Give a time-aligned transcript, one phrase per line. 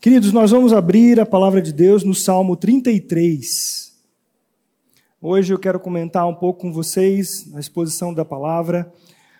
[0.00, 3.94] Queridos, nós vamos abrir a palavra de Deus no Salmo 33.
[5.20, 8.90] Hoje eu quero comentar um pouco com vocês, na exposição da palavra,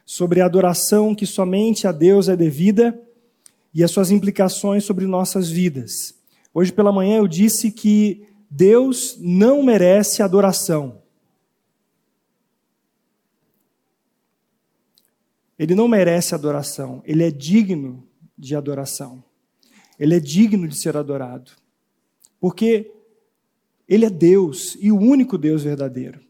[0.04, 3.00] sobre a adoração que somente a Deus é devida
[3.72, 6.14] e as suas implicações sobre nossas vidas.
[6.52, 11.00] Hoje pela manhã eu disse que Deus não merece adoração.
[15.58, 18.06] Ele não merece adoração, ele é digno
[18.36, 19.24] de adoração.
[20.00, 21.52] Ele é digno de ser adorado.
[22.40, 22.90] Porque
[23.86, 26.20] ele é Deus e o único Deus verdadeiro.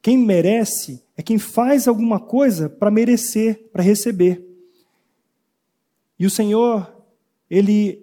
[0.00, 4.42] Quem merece é quem faz alguma coisa para merecer, para receber.
[6.18, 6.90] E o Senhor,
[7.50, 8.02] ele,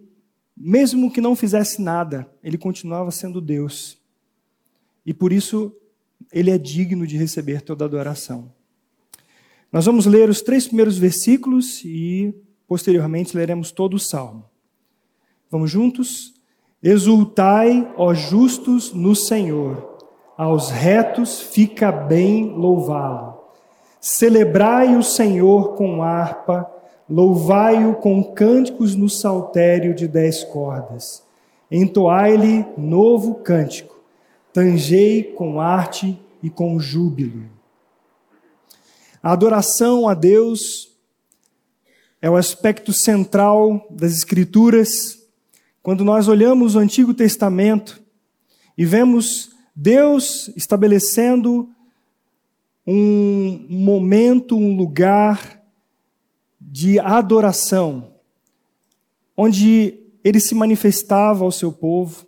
[0.56, 3.98] mesmo que não fizesse nada, ele continuava sendo Deus.
[5.04, 5.76] E por isso,
[6.32, 8.54] ele é digno de receber toda adoração.
[9.72, 12.34] Nós vamos ler os três primeiros versículos e,
[12.68, 14.50] posteriormente, leremos todo o salmo.
[15.55, 16.34] Vamos juntos?
[16.84, 19.99] Exultai, ó justos, no Senhor,
[20.35, 23.40] aos retos fica bem louvá-lo.
[24.02, 26.70] Celebrai o Senhor com harpa,
[27.10, 31.24] louvai-o com cânticos no saltério de dez cordas.
[31.71, 33.98] Entoai-lhe novo cântico,
[34.52, 37.46] tangei com arte e com júbilo.
[39.24, 40.93] A adoração a Deus
[42.21, 45.15] é o aspecto central das Escrituras
[45.86, 48.02] quando nós olhamos o Antigo Testamento
[48.76, 51.70] e vemos Deus estabelecendo
[52.88, 55.62] um momento, um lugar
[56.60, 58.14] de adoração,
[59.38, 62.26] onde ele se manifestava ao seu povo,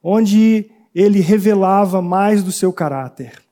[0.00, 3.42] onde ele revelava mais do seu caráter.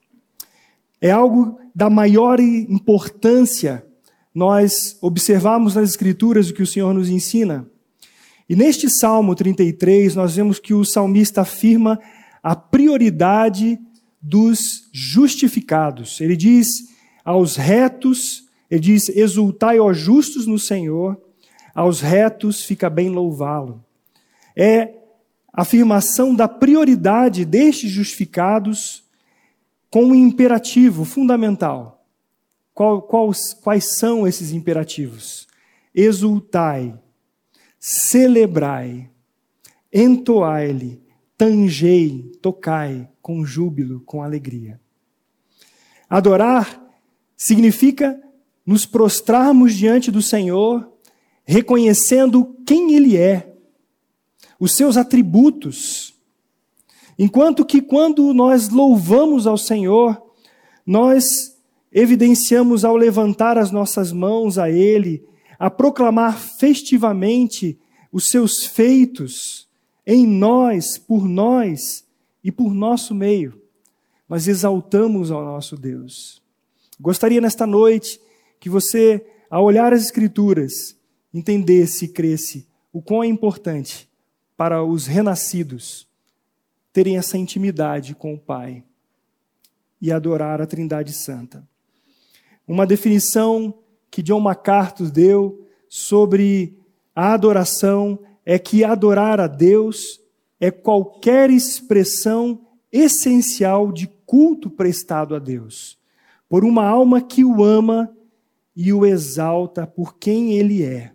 [1.01, 3.85] É algo da maior importância
[4.33, 7.69] nós observarmos nas Escrituras o que o Senhor nos ensina.
[8.49, 11.99] E neste Salmo 33, nós vemos que o salmista afirma
[12.43, 13.79] a prioridade
[14.21, 16.21] dos justificados.
[16.21, 16.67] Ele diz
[17.25, 21.21] aos retos, ele diz: exultai, ó justos no Senhor,
[21.75, 23.83] aos retos fica bem louvá-lo.
[24.55, 24.95] É
[25.53, 29.05] a afirmação da prioridade destes justificados
[29.91, 32.05] com um imperativo fundamental.
[32.75, 35.47] Qual, quais, quais são esses imperativos?
[35.95, 36.93] Exultai,
[37.87, 39.11] celebrai,
[39.93, 41.03] entoai-lhe,
[41.37, 44.81] tangei, tocai com júbilo, com alegria.
[46.09, 46.83] Adorar
[47.37, 48.19] significa
[48.65, 50.91] nos prostrarmos diante do Senhor,
[51.45, 53.53] reconhecendo quem Ele é,
[54.59, 56.15] os seus atributos.
[57.19, 60.23] Enquanto que quando nós louvamos ao Senhor,
[60.87, 61.55] nós
[61.93, 65.23] evidenciamos ao levantar as nossas mãos a Ele,
[65.65, 67.81] a proclamar festivamente
[68.13, 69.67] os seus feitos
[70.07, 72.05] em nós, por nós
[72.45, 73.59] e por nosso meio.
[74.29, 76.43] Nós exaltamos ao nosso Deus.
[77.01, 78.21] Gostaria nesta noite
[78.61, 80.99] que você, ao olhar as Escrituras,
[81.33, 84.07] entendesse e cresce o quão é importante
[84.59, 86.07] para os renascidos
[86.93, 88.85] terem essa intimidade com o Pai
[89.99, 91.67] e adorar a Trindade Santa.
[92.69, 93.83] Uma definição
[94.15, 96.79] que John MacArthur deu sobre
[97.17, 98.17] a adoração
[98.47, 100.21] é que adorar a Deus
[100.61, 105.99] é qualquer expressão essencial de culto prestado a Deus,
[106.49, 108.09] por uma alma que o ama
[108.77, 111.13] e o exalta por quem ele é.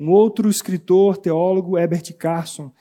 [0.00, 2.72] Um outro escritor, teólogo, Herbert Carson,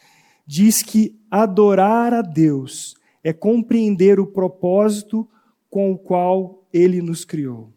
[0.43, 5.29] diz que adorar a Deus é compreender o propósito
[5.69, 7.71] com o qual ele nos criou.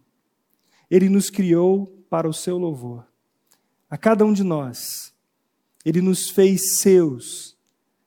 [0.94, 3.04] Ele nos criou para o seu louvor.
[3.90, 5.12] A cada um de nós,
[5.84, 7.58] Ele nos fez seus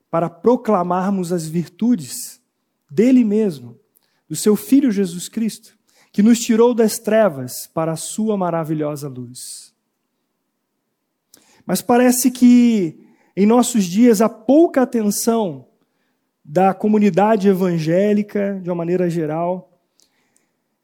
[0.10, 2.42] para proclamarmos as virtudes
[2.90, 3.78] dele mesmo,
[4.30, 5.78] do seu Filho Jesus Cristo,
[6.14, 9.76] que nos tirou das trevas para a sua maravilhosa luz.
[11.66, 13.06] Mas parece que
[13.36, 15.68] em nossos dias há pouca atenção
[16.42, 19.67] da comunidade evangélica, de uma maneira geral,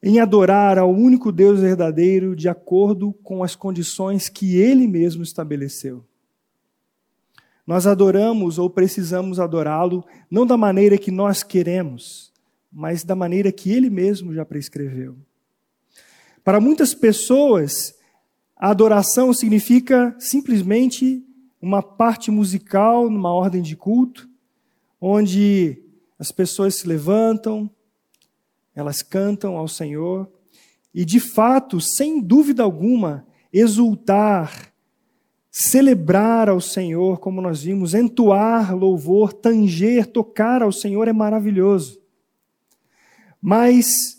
[0.06, 6.04] em adorar ao único Deus verdadeiro de acordo com as condições que ele mesmo estabeleceu.
[7.66, 12.34] Nós adoramos ou precisamos adorá-lo não da maneira que nós queremos,
[12.70, 15.16] mas da maneira que ele mesmo já prescreveu.
[16.44, 17.96] Para muitas pessoas,
[18.58, 21.26] a adoração significa simplesmente
[21.62, 24.28] uma parte musical numa ordem de culto,
[25.00, 25.82] onde
[26.20, 27.72] as pessoas se levantam,
[28.76, 30.30] elas cantam ao Senhor
[30.94, 34.74] e, de fato, sem dúvida alguma, exultar,
[35.50, 42.02] celebrar ao Senhor, como nós vimos, entoar louvor, tanger, tocar ao Senhor é maravilhoso.
[43.42, 44.18] Mas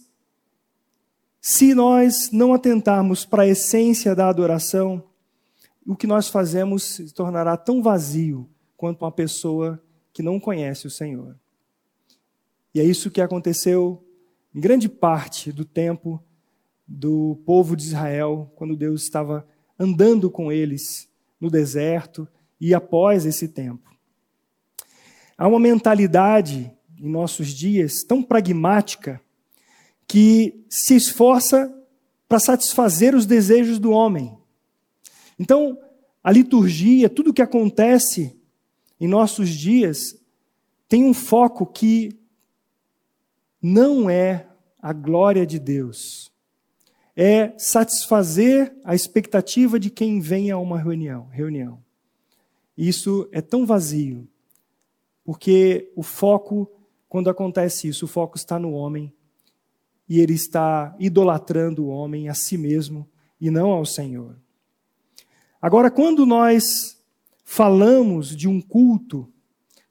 [1.40, 5.02] se nós não atentarmos para a essência da adoração,
[5.86, 10.90] o que nós fazemos se tornará tão vazio quanto uma pessoa que não conhece o
[10.90, 11.36] Senhor.
[12.74, 14.03] E é isso que aconteceu
[14.54, 16.22] em grande parte do tempo
[16.86, 19.46] do povo de Israel, quando Deus estava
[19.78, 21.08] andando com eles
[21.40, 22.28] no deserto
[22.60, 23.90] e após esse tempo.
[25.36, 29.20] Há uma mentalidade em nossos dias tão pragmática
[30.06, 31.74] que se esforça
[32.28, 34.36] para satisfazer os desejos do homem.
[35.38, 35.78] Então,
[36.22, 38.38] a liturgia, tudo o que acontece
[39.00, 40.16] em nossos dias,
[40.88, 42.16] tem um foco que
[43.66, 44.46] não é
[44.78, 46.30] a glória de Deus,
[47.16, 51.28] é satisfazer a expectativa de quem vem a uma reunião.
[51.30, 51.82] reunião.
[52.76, 54.28] Isso é tão vazio,
[55.24, 56.70] porque o foco,
[57.08, 59.10] quando acontece isso, o foco está no homem
[60.06, 63.08] e ele está idolatrando o homem a si mesmo
[63.40, 64.36] e não ao Senhor.
[65.58, 67.02] Agora, quando nós
[67.42, 69.32] falamos de um culto,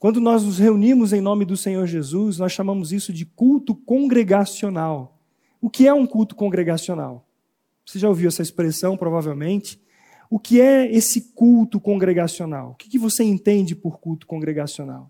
[0.03, 5.17] quando nós nos reunimos em nome do Senhor Jesus, nós chamamos isso de culto congregacional.
[5.61, 7.25] O que é um culto congregacional?
[7.85, 9.81] Você já ouviu essa expressão, provavelmente.
[10.29, 12.71] O que é esse culto congregacional?
[12.71, 15.09] O que você entende por culto congregacional?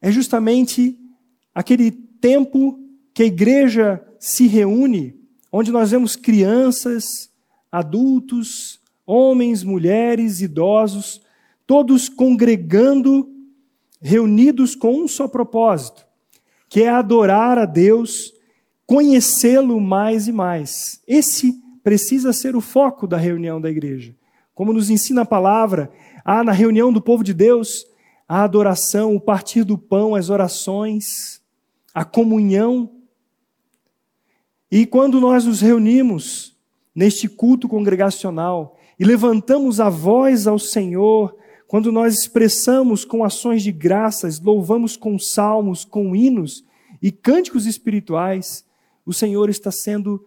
[0.00, 0.96] É justamente
[1.52, 2.78] aquele tempo
[3.12, 7.32] que a igreja se reúne, onde nós vemos crianças,
[7.72, 11.23] adultos, homens, mulheres, idosos,
[11.66, 13.28] todos congregando,
[14.00, 16.06] reunidos com um só propósito,
[16.68, 18.32] que é adorar a Deus,
[18.86, 21.00] conhecê-lo mais e mais.
[21.06, 24.14] Esse precisa ser o foco da reunião da igreja.
[24.54, 25.90] Como nos ensina a palavra,
[26.24, 27.86] há na reunião do povo de Deus
[28.28, 31.42] a adoração, o partir do pão, as orações,
[31.92, 32.90] a comunhão.
[34.70, 36.56] E quando nós nos reunimos
[36.94, 43.72] neste culto congregacional e levantamos a voz ao Senhor, quando nós expressamos com ações de
[43.72, 46.64] graças, louvamos com salmos, com hinos
[47.02, 48.64] e cânticos espirituais,
[49.04, 50.26] o Senhor está sendo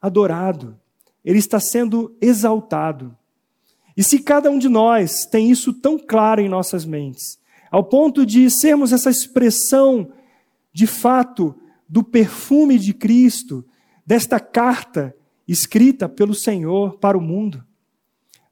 [0.00, 0.78] adorado,
[1.24, 3.16] ele está sendo exaltado.
[3.96, 7.38] E se cada um de nós tem isso tão claro em nossas mentes,
[7.70, 10.12] ao ponto de sermos essa expressão
[10.72, 11.54] de fato
[11.88, 13.64] do perfume de Cristo,
[14.06, 15.14] desta carta
[15.46, 17.64] escrita pelo Senhor para o mundo,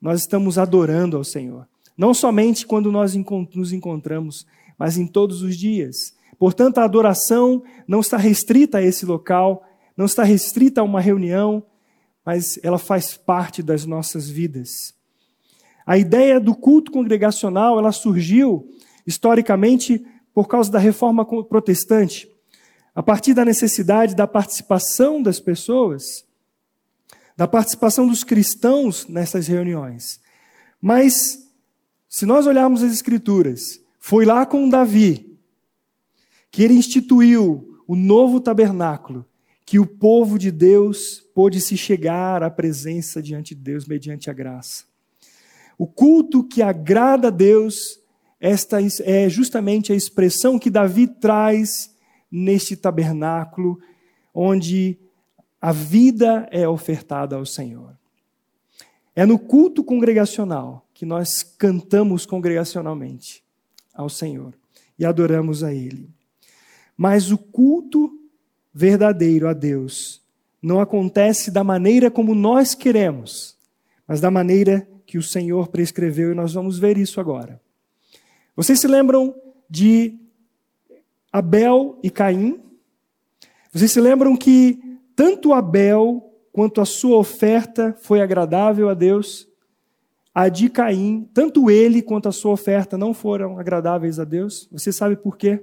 [0.01, 1.69] nós estamos adorando ao Senhor.
[1.97, 3.15] Não somente quando nós
[3.55, 4.47] nos encontramos,
[4.79, 6.15] mas em todos os dias.
[6.39, 9.65] Portanto, a adoração não está restrita a esse local,
[9.97, 11.63] não está restrita a uma reunião,
[12.25, 14.95] mas ela faz parte das nossas vidas.
[15.87, 18.69] A ideia do culto congregacional, ela surgiu
[19.07, 22.31] historicamente por causa da reforma protestante,
[22.95, 26.25] a partir da necessidade da participação das pessoas,
[27.37, 30.21] da participação dos cristãos nessas reuniões.
[30.81, 31.42] Mas
[32.13, 35.35] se nós olharmos as Escrituras, foi lá com Davi
[36.51, 39.25] que ele instituiu o novo tabernáculo,
[39.65, 44.35] que o povo de Deus pôde se chegar à presença diante de Deus mediante a
[44.35, 44.85] graça.
[45.79, 47.99] O culto que agrada a Deus,
[48.39, 51.97] esta é justamente a expressão que Davi traz
[52.31, 53.81] neste tabernáculo,
[54.35, 54.99] onde
[55.59, 57.97] a vida é ofertada ao Senhor.
[59.17, 63.43] É no culto congregacional que nós cantamos congregacionalmente
[63.95, 64.55] ao Senhor
[64.99, 66.09] e adoramos a Ele.
[66.97, 68.11] Mas o culto
[68.73, 70.23] verdadeiro a Deus
[70.63, 73.57] não acontece da maneira como nós queremos,
[74.07, 77.61] mas da maneira que o Senhor prescreveu, e nós vamos ver isso agora.
[78.55, 79.35] Vocês se lembram
[79.69, 80.19] de
[81.33, 82.61] Abel e Caim?
[83.73, 84.81] Vocês se lembram que
[85.17, 89.49] tanto Abel quanto a sua oferta foi agradável a Deus?
[90.35, 94.69] A de Caim, tanto ele quanto a sua oferta não foram agradáveis a Deus.
[94.73, 95.63] Você sabe por quê?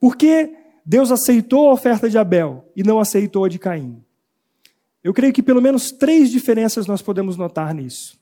[0.00, 0.54] Porque
[0.84, 4.02] Deus aceitou a oferta de Abel e não aceitou a de Caim.
[5.04, 8.18] Eu creio que pelo menos três diferenças nós podemos notar nisso.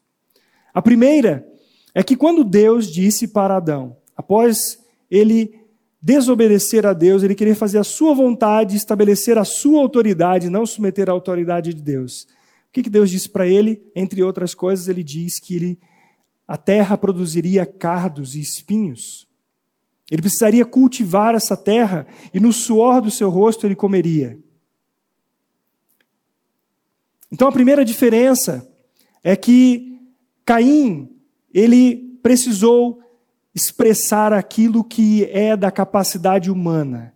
[0.74, 1.46] A primeira
[1.94, 4.78] é que quando Deus disse para Adão, após
[5.10, 5.60] ele
[6.00, 11.10] desobedecer a Deus, ele queria fazer a sua vontade, estabelecer a sua autoridade, não submeter
[11.10, 12.26] à autoridade de Deus.
[12.70, 13.82] O que, que Deus disse para ele?
[13.96, 15.78] Entre outras coisas, ele diz que ele,
[16.46, 19.26] a terra produziria cardos e espinhos.
[20.08, 24.38] Ele precisaria cultivar essa terra e no suor do seu rosto ele comeria.
[27.30, 28.68] Então a primeira diferença
[29.22, 30.00] é que
[30.44, 31.10] Caim,
[31.52, 33.00] ele precisou
[33.52, 37.14] expressar aquilo que é da capacidade humana.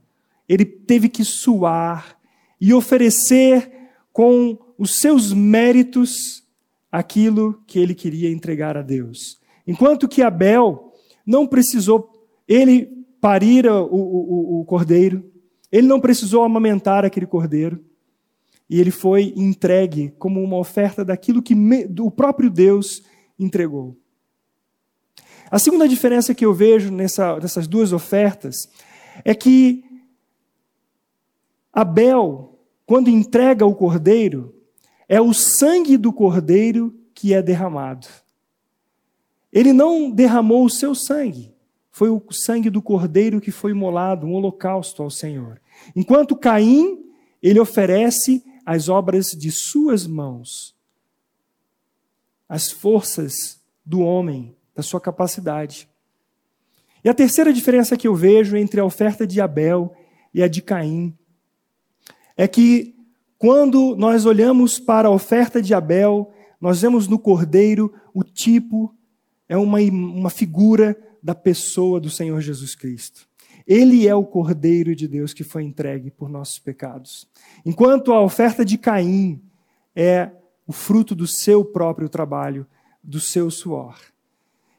[0.48, 2.18] Ele teve que suar
[2.60, 3.72] e oferecer
[4.12, 6.42] com os seus méritos
[6.90, 9.38] aquilo que ele queria entregar a Deus.
[9.66, 10.92] Enquanto que Abel
[11.26, 12.12] não precisou
[12.46, 12.86] ele
[13.20, 15.24] parir o, o, o cordeiro,
[15.72, 17.84] ele não precisou amamentar aquele cordeiro,
[18.68, 21.54] e ele foi entregue como uma oferta daquilo que
[22.00, 23.02] o próprio Deus
[23.38, 23.96] entregou.
[25.50, 28.68] A segunda diferença que eu vejo nessa, nessas duas ofertas
[29.24, 29.84] é que
[31.72, 34.54] Abel, quando entrega o cordeiro,
[35.08, 38.06] é o sangue do cordeiro que é derramado.
[39.52, 41.54] Ele não derramou o seu sangue,
[41.90, 45.60] foi o sangue do cordeiro que foi imolado, um holocausto ao Senhor.
[45.94, 47.04] Enquanto Caim,
[47.42, 50.74] ele oferece as obras de suas mãos,
[52.48, 55.88] as forças do homem, da sua capacidade.
[57.04, 59.94] E a terceira diferença que eu vejo entre a oferta de Abel
[60.32, 61.16] e a de Caim
[62.36, 62.93] é que
[63.44, 68.96] quando nós olhamos para a oferta de Abel, nós vemos no cordeiro o tipo,
[69.46, 73.28] é uma, uma figura da pessoa do Senhor Jesus Cristo.
[73.66, 77.28] Ele é o cordeiro de Deus que foi entregue por nossos pecados.
[77.66, 79.42] Enquanto a oferta de Caim
[79.94, 80.30] é
[80.66, 82.66] o fruto do seu próprio trabalho,
[83.02, 83.98] do seu suor.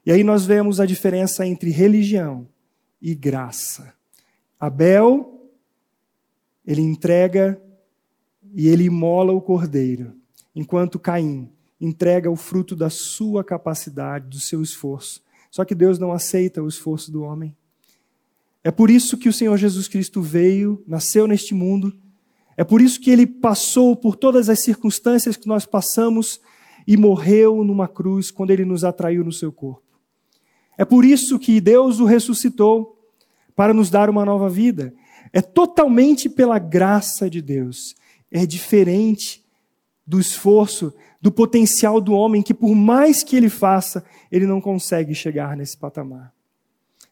[0.04, 2.48] E aí nós vemos a diferença entre religião
[3.00, 3.94] e graça.
[4.58, 5.52] Abel,
[6.66, 7.62] ele entrega
[8.54, 10.14] e ele imola o cordeiro,
[10.54, 11.50] enquanto Caim
[11.80, 15.22] entrega o fruto da sua capacidade, do seu esforço.
[15.50, 17.54] Só que Deus não aceita o esforço do homem.
[18.64, 21.94] É por isso que o Senhor Jesus Cristo veio, nasceu neste mundo.
[22.56, 26.40] É por isso que ele passou por todas as circunstâncias que nós passamos
[26.86, 29.82] e morreu numa cruz quando ele nos atraiu no seu corpo.
[30.78, 32.98] É por isso que Deus o ressuscitou
[33.54, 34.92] para nos dar uma nova vida.
[35.32, 37.94] É totalmente pela graça de Deus.
[38.30, 39.44] É diferente
[40.06, 45.14] do esforço, do potencial do homem, que por mais que ele faça, ele não consegue
[45.14, 46.32] chegar nesse patamar.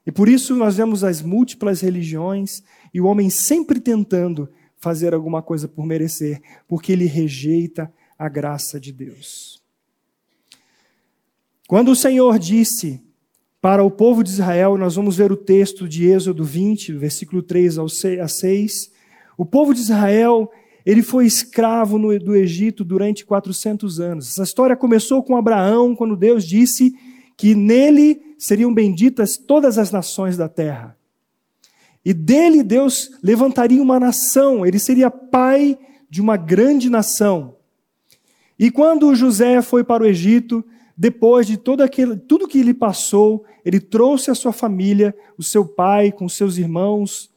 [0.07, 5.43] E por isso nós vemos as múltiplas religiões e o homem sempre tentando fazer alguma
[5.43, 9.63] coisa por merecer, porque ele rejeita a graça de Deus.
[11.67, 13.03] Quando o Senhor disse
[13.61, 17.79] para o povo de Israel, nós vamos ver o texto de Êxodo 20, versículo 3
[18.21, 18.93] a 6.
[19.39, 20.53] O povo de Israel,
[20.85, 24.29] ele foi escravo no, do Egito durante 400 anos.
[24.29, 26.95] Essa história começou com Abraão, quando Deus disse
[27.37, 30.97] que nele seriam benditas todas as nações da terra.
[32.05, 35.79] E dele Deus levantaria uma nação, ele seria pai
[36.11, 37.57] de uma grande nação.
[38.59, 40.63] E quando José foi para o Egito,
[40.97, 45.65] depois de todo aquele, tudo que ele passou, ele trouxe a sua família, o seu
[45.67, 47.31] pai com seus irmãos,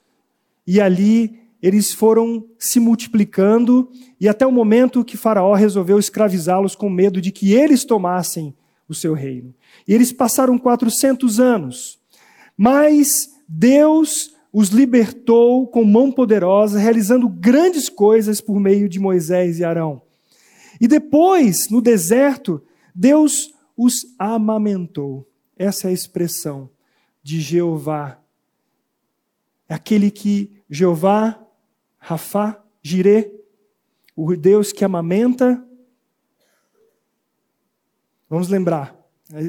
[0.66, 6.90] e ali eles foram se multiplicando, e até o momento que Faraó resolveu escravizá-los com
[6.90, 8.56] medo de que eles tomassem
[8.88, 9.54] o seu reino.
[9.88, 12.00] E eles passaram 400 anos,
[12.56, 19.64] mas Deus os libertou com mão poderosa, realizando grandes coisas por meio de Moisés e
[19.64, 20.02] Arão.
[20.80, 22.62] E depois, no deserto,
[22.94, 25.28] Deus os amamentou.
[25.58, 26.70] Essa é a expressão
[27.22, 28.20] de Jeová.
[29.68, 31.40] É aquele que Jeová,
[32.08, 33.30] Rafá, Jirê,
[34.16, 35.62] o Deus que amamenta.
[38.30, 38.96] Vamos lembrar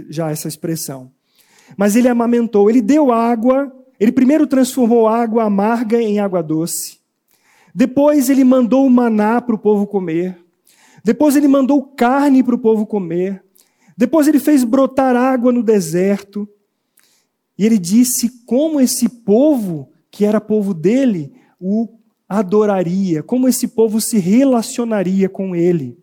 [0.08, 1.12] já essa expressão.
[1.76, 6.98] Mas ele amamentou, ele deu água, ele primeiro transformou água amarga em água doce.
[7.72, 10.44] Depois ele mandou o maná para o povo comer.
[11.04, 13.40] Depois ele mandou carne para o povo comer.
[13.96, 16.48] Depois ele fez brotar água no deserto.
[17.56, 21.97] E ele disse como esse povo, que era povo dele, o
[22.28, 25.98] adoraria, como esse povo se relacionaria com ele.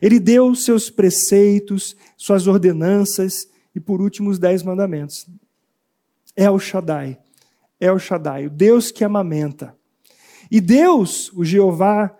[0.00, 5.26] Ele deu seus preceitos, suas ordenanças e, por último, os dez mandamentos.
[6.36, 7.18] É o Shaddai,
[7.90, 9.74] o Shaddai, o Deus que amamenta.
[10.50, 12.14] E Deus, o Jeová,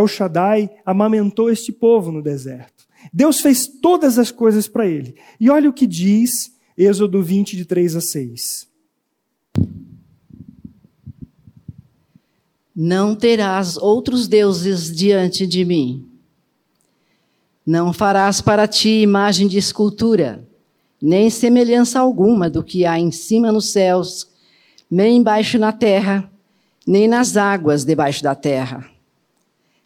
[0.00, 2.86] o Shaddai, amamentou este povo no deserto.
[3.12, 5.16] Deus fez todas as coisas para ele.
[5.40, 8.68] E olha o que diz Êxodo 20, de 3 a 6.
[12.78, 16.06] Não terás outros deuses diante de mim.
[17.64, 20.46] Não farás para ti imagem de escultura,
[21.00, 24.28] nem semelhança alguma do que há em cima nos céus,
[24.90, 26.30] nem embaixo na terra,
[26.86, 28.86] nem nas águas debaixo da terra.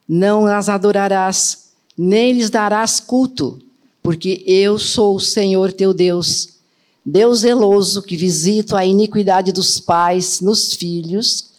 [0.08, 3.60] Não as adorarás, nem lhes darás culto,
[4.02, 6.58] porque eu sou o Senhor teu Deus,
[7.06, 11.49] Deus zeloso que visito a iniquidade dos pais nos filhos,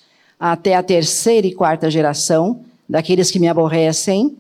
[0.43, 4.36] até a terceira e quarta geração daqueles que me aborrecem,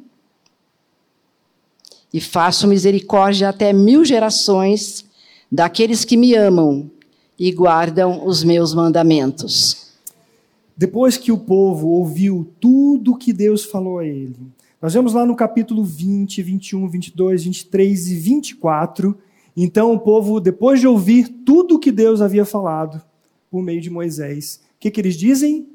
[2.11, 5.05] e faço misericórdia até mil gerações
[5.49, 6.89] daqueles que me amam
[7.37, 9.91] e guardam os meus mandamentos.
[10.75, 14.35] Depois que o povo ouviu tudo que Deus falou a ele,
[14.81, 19.17] nós vemos lá no capítulo 20, 21, 22, 23 e 24.
[19.55, 23.01] Então o povo, depois de ouvir tudo que Deus havia falado
[23.51, 25.67] por meio de Moisés, o que, que eles dizem?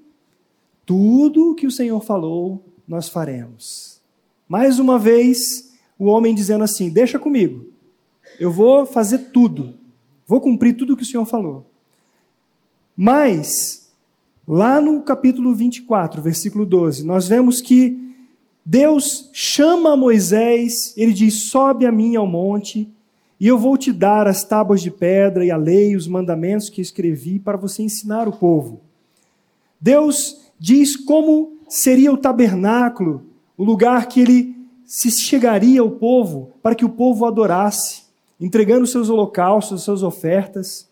[0.87, 4.01] Tudo que o Senhor falou, nós faremos.
[4.49, 7.67] Mais uma vez, o homem dizendo assim: Deixa comigo,
[8.39, 9.75] eu vou fazer tudo,
[10.27, 11.67] vou cumprir tudo que o Senhor falou.
[12.97, 13.91] Mas,
[14.47, 18.15] lá no capítulo 24, versículo 12, nós vemos que
[18.65, 22.89] Deus chama Moisés, ele diz: Sobe a mim ao monte,
[23.41, 26.81] e eu vou te dar as tábuas de pedra e a lei, os mandamentos que
[26.81, 28.81] escrevi para você ensinar o povo.
[29.81, 33.25] Deus diz como seria o tabernáculo,
[33.57, 38.03] o lugar que ele se chegaria ao povo, para que o povo adorasse,
[38.41, 40.89] entregando seus holocaustos, suas ofertas.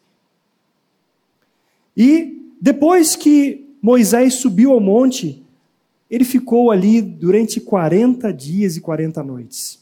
[1.97, 5.44] E depois que Moisés subiu ao monte,
[6.11, 9.78] ele ficou ali durante 40 dias e 40 noites.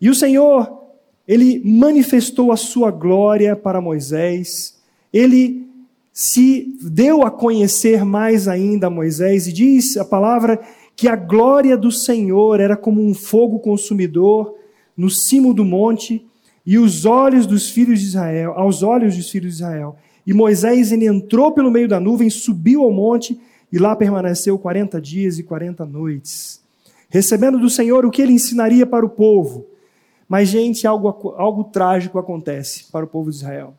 [0.00, 0.82] E o Senhor,
[1.26, 4.78] ele manifestou a sua glória para Moisés,
[5.12, 5.68] ele
[6.12, 10.60] se deu a conhecer mais ainda a Moisés, e diz a palavra
[10.94, 14.54] que a glória do Senhor era como um fogo consumidor
[14.96, 16.26] no cimo do monte,
[16.64, 19.96] e os olhos dos filhos de Israel, aos olhos dos filhos de Israel.
[20.26, 23.40] E Moisés ele entrou pelo meio da nuvem, subiu ao monte,
[23.72, 26.62] e lá permaneceu 40 dias e 40 noites,
[27.08, 29.66] recebendo do Senhor o que ele ensinaria para o povo.
[30.28, 33.74] Mas, gente, algo, algo trágico acontece para o povo de Israel.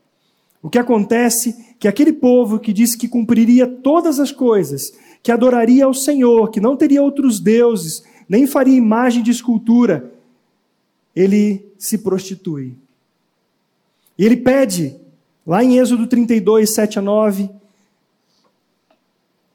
[0.63, 5.30] O que acontece é que aquele povo que disse que cumpriria todas as coisas, que
[5.30, 10.13] adoraria ao Senhor, que não teria outros deuses, nem faria imagem de escultura,
[11.13, 12.78] ele se prostitui.
[14.17, 14.95] E ele pede,
[15.45, 17.49] lá em Êxodo 32, 7 a 9,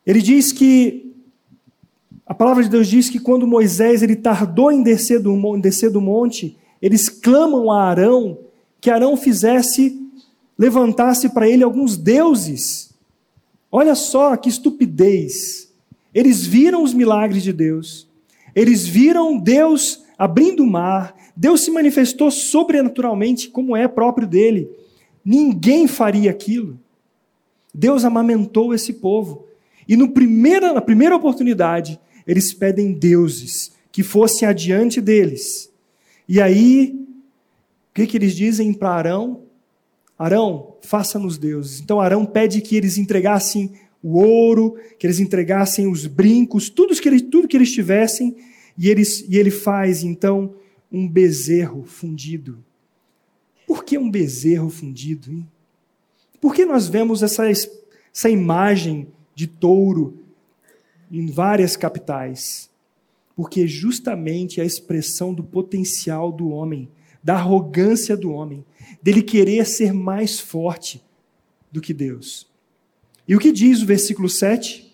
[0.06, 1.14] ele diz que
[2.26, 5.90] a palavra de Deus diz que quando Moisés ele tardou em descer do, em descer
[5.90, 8.38] do monte, eles clamam a Arão
[8.80, 10.07] que Arão fizesse,
[10.58, 12.90] levantasse para ele alguns deuses.
[13.70, 15.72] Olha só que estupidez.
[16.12, 18.08] Eles viram os milagres de Deus.
[18.54, 21.14] Eles viram Deus abrindo o mar.
[21.36, 24.68] Deus se manifestou sobrenaturalmente, como é próprio dele.
[25.24, 26.78] Ninguém faria aquilo.
[27.72, 29.46] Deus amamentou esse povo.
[29.86, 35.70] E no primeira, na primeira oportunidade, eles pedem deuses que fossem adiante deles.
[36.28, 36.98] E aí,
[37.90, 39.47] o que, que eles dizem para Arão?
[40.18, 41.80] Arão, faça-nos deuses.
[41.80, 47.08] Então Arão pede que eles entregassem o ouro, que eles entregassem os brincos, tudo que
[47.08, 48.36] eles, tudo que eles tivessem,
[48.76, 50.54] e, eles, e ele faz então
[50.90, 52.64] um bezerro fundido.
[53.66, 55.30] Por que um bezerro fundido?
[55.30, 55.46] Hein?
[56.40, 60.24] Por que nós vemos essa, essa imagem de touro
[61.10, 62.70] em várias capitais,
[63.34, 66.88] porque é justamente a expressão do potencial do homem,
[67.22, 68.64] da arrogância do homem,
[69.02, 71.02] dele querer ser mais forte
[71.70, 72.46] do que Deus.
[73.26, 74.92] E o que diz o versículo 7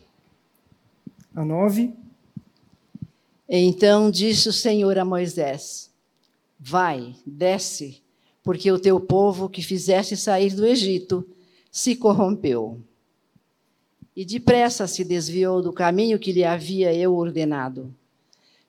[1.35, 1.93] a 9?
[3.49, 5.90] Então disse o Senhor a Moisés:
[6.59, 8.03] Vai, desce,
[8.43, 11.27] porque o teu povo que fizeste sair do Egito
[11.71, 12.83] se corrompeu
[14.17, 17.93] e depressa se desviou do caminho que lhe havia eu ordenado.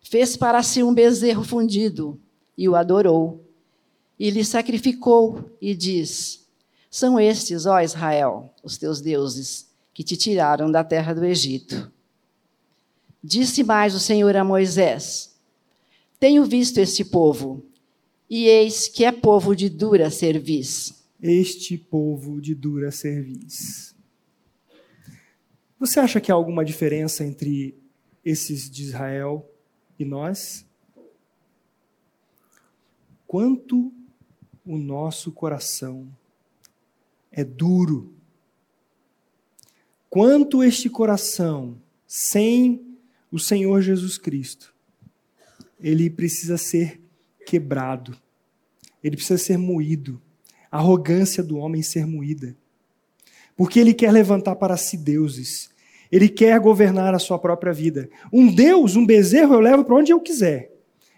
[0.02, 2.20] Fez para si um bezerro fundido
[2.58, 3.45] e o adorou.
[4.20, 6.48] E lhe sacrificou e diz:
[6.90, 11.92] São estes, ó Israel, os teus deuses, que te tiraram da terra do Egito.
[13.24, 15.36] Disse mais o Senhor a Moisés:
[16.20, 17.66] Tenho visto este povo,
[18.30, 21.04] e eis que é povo de dura cerviz.
[21.22, 23.96] Este povo de dura cerviz.
[25.80, 27.76] Você acha que há alguma diferença entre
[28.24, 29.50] esses de Israel
[30.00, 30.66] e nós?
[33.28, 33.92] Quanto
[34.66, 36.08] o nosso coração
[37.32, 38.14] é duro.
[40.10, 42.98] Quanto este coração, sem
[43.32, 44.74] o Senhor Jesus Cristo,
[45.80, 47.02] ele precisa ser
[47.46, 48.18] quebrado,
[49.04, 50.22] ele precisa ser moído,
[50.72, 52.56] a arrogância do homem ser moída.
[53.56, 55.70] Porque ele quer levantar para si deuses.
[56.12, 58.10] Ele quer governar a sua própria vida.
[58.32, 60.75] Um Deus, um bezerro, eu levo para onde eu quiser.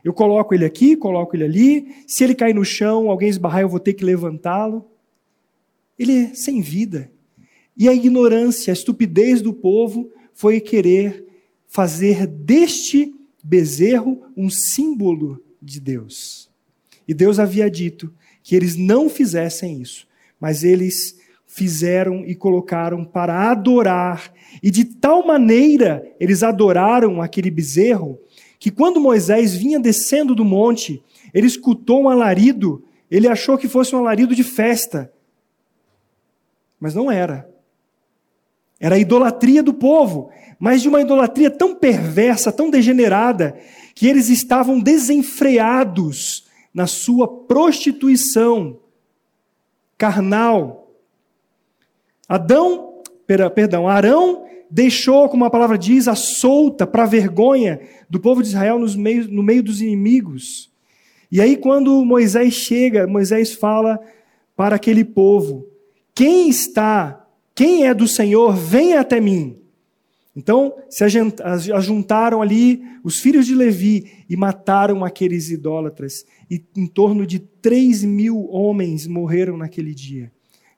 [0.07, 1.95] Eu coloco ele aqui, coloco ele ali.
[2.07, 4.89] Se ele cair no chão, alguém esbarrar, eu vou ter que levantá-lo.
[5.99, 7.11] Ele é sem vida.
[7.75, 11.25] E a ignorância, a estupidez do povo foi querer
[11.67, 16.49] fazer deste bezerro um símbolo de Deus.
[17.05, 18.09] E Deus havia dito
[18.41, 20.07] que eles não fizessem isso,
[20.39, 24.31] mas eles fizeram e colocaram para adorar.
[24.63, 28.17] E de tal maneira eles adoraram aquele bezerro,
[28.59, 33.95] que quando Moisés vinha descendo do monte, ele escutou um alarido, ele achou que fosse
[33.95, 35.11] um alarido de festa.
[36.79, 37.49] Mas não era.
[38.79, 43.57] Era a idolatria do povo, mas de uma idolatria tão perversa, tão degenerada,
[43.95, 48.79] que eles estavam desenfreados na sua prostituição
[49.97, 50.91] carnal.
[52.29, 58.41] Adão, perdão, Arão deixou, como a palavra diz, a solta para a vergonha do povo
[58.41, 60.71] de Israel nos meio, no meio dos inimigos.
[61.31, 63.99] E aí, quando Moisés chega, Moisés fala
[64.55, 65.67] para aquele povo:
[66.13, 67.27] quem está
[67.57, 69.57] quem é do Senhor, venha até mim.
[70.35, 71.03] Então, se
[71.73, 76.23] ajuntaram ali os filhos de Levi e mataram aqueles idólatras.
[76.51, 80.31] E em torno de 3 mil homens morreram naquele dia,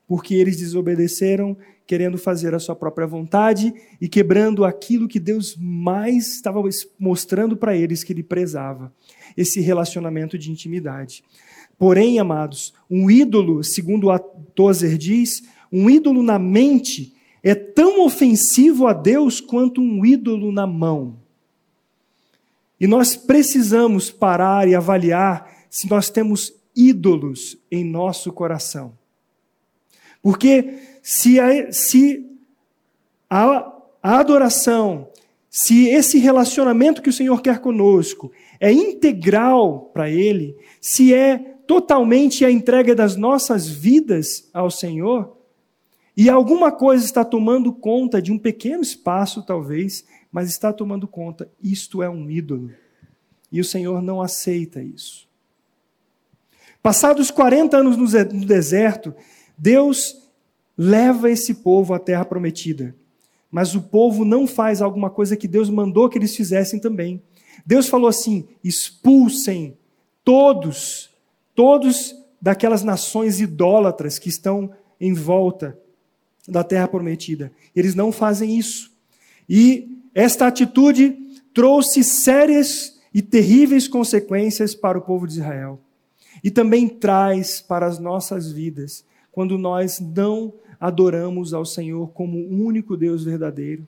[0.08, 1.54] porque eles desobedeceram,
[1.90, 6.62] querendo fazer a sua própria vontade e quebrando aquilo que Deus mais estava
[6.96, 8.92] mostrando para eles que ele prezava
[9.36, 11.24] esse relacionamento de intimidade.
[11.76, 18.86] Porém, amados, um ídolo, segundo a Tozer diz, um ídolo na mente é tão ofensivo
[18.86, 21.16] a Deus quanto um ídolo na mão.
[22.78, 28.96] E nós precisamos parar e avaliar se nós temos ídolos em nosso coração.
[30.22, 32.26] Porque se a, se
[33.28, 35.08] a, a adoração,
[35.48, 42.44] se esse relacionamento que o Senhor quer conosco é integral para Ele, se é totalmente
[42.44, 45.36] a entrega das nossas vidas ao Senhor,
[46.16, 51.50] e alguma coisa está tomando conta de um pequeno espaço, talvez, mas está tomando conta.
[51.62, 52.70] Isto é um ídolo.
[53.50, 55.28] E o Senhor não aceita isso.
[56.82, 59.14] Passados 40 anos no deserto,
[59.56, 60.29] Deus
[60.82, 62.94] leva esse povo à terra prometida.
[63.50, 67.22] Mas o povo não faz alguma coisa que Deus mandou que eles fizessem também.
[67.66, 69.76] Deus falou assim: expulsem
[70.24, 71.10] todos,
[71.54, 75.78] todos daquelas nações idólatras que estão em volta
[76.48, 77.52] da terra prometida.
[77.76, 78.90] Eles não fazem isso.
[79.46, 81.14] E esta atitude
[81.52, 85.78] trouxe sérias e terríveis consequências para o povo de Israel.
[86.42, 92.64] E também traz para as nossas vidas, quando nós não adoramos ao Senhor como o
[92.64, 93.86] único Deus verdadeiro.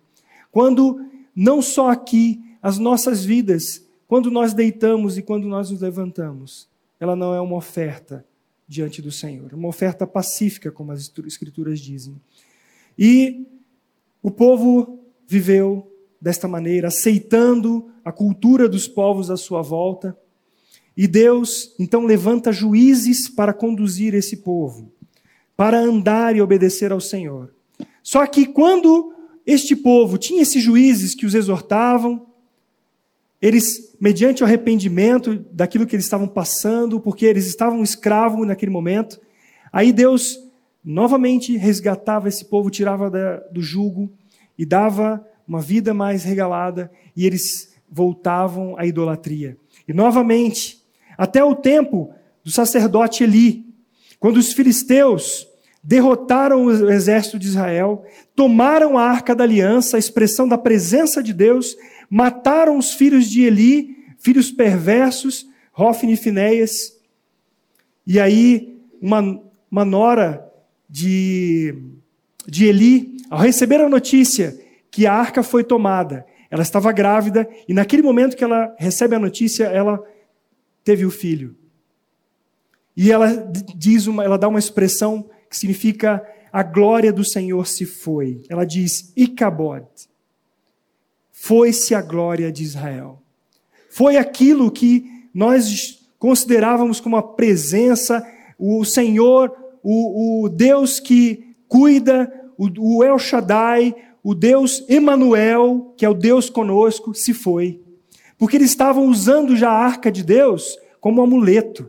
[0.50, 1.00] Quando
[1.34, 6.68] não só aqui, as nossas vidas, quando nós deitamos e quando nós nos levantamos,
[7.00, 8.24] ela não é uma oferta
[8.68, 12.20] diante do Senhor, uma oferta pacífica, como as Escrituras dizem.
[12.96, 13.46] E
[14.22, 20.16] o povo viveu desta maneira, aceitando a cultura dos povos à sua volta.
[20.96, 24.91] E Deus então levanta juízes para conduzir esse povo,
[25.62, 27.54] para andar e obedecer ao Senhor.
[28.02, 29.14] Só que quando
[29.46, 32.26] este povo tinha esses juízes que os exortavam,
[33.40, 39.20] eles, mediante o arrependimento daquilo que eles estavam passando, porque eles estavam escravos naquele momento,
[39.72, 40.36] aí Deus
[40.84, 44.10] novamente resgatava esse povo, tirava da, do jugo
[44.58, 49.56] e dava uma vida mais regalada, e eles voltavam à idolatria.
[49.86, 50.82] E novamente,
[51.16, 53.64] até o tempo do sacerdote Eli,
[54.18, 55.51] quando os filisteus
[55.82, 58.04] derrotaram o exército de Israel,
[58.36, 61.76] tomaram a arca da aliança, a expressão da presença de Deus,
[62.08, 66.96] mataram os filhos de Eli, filhos perversos, Hofni e Finéias.
[68.06, 69.40] E aí, uma,
[69.70, 70.48] uma nora
[70.88, 71.74] de,
[72.46, 74.56] de Eli, ao receber a notícia
[74.90, 79.18] que a arca foi tomada, ela estava grávida e naquele momento que ela recebe a
[79.18, 80.00] notícia, ela
[80.84, 81.56] teve o filho.
[82.94, 87.84] E ela diz uma, ela dá uma expressão que significa a glória do Senhor se
[87.84, 88.42] foi.
[88.48, 89.86] Ela diz Icabod.
[91.30, 93.20] Foi-se a glória de Israel.
[93.90, 98.26] Foi aquilo que nós considerávamos como a presença,
[98.58, 106.06] o Senhor o, o Deus que cuida, o, o El Shaddai, o Deus Emanuel, que
[106.06, 107.78] é o Deus conosco, se foi.
[108.38, 111.88] Porque eles estavam usando já a arca de Deus como amuleto.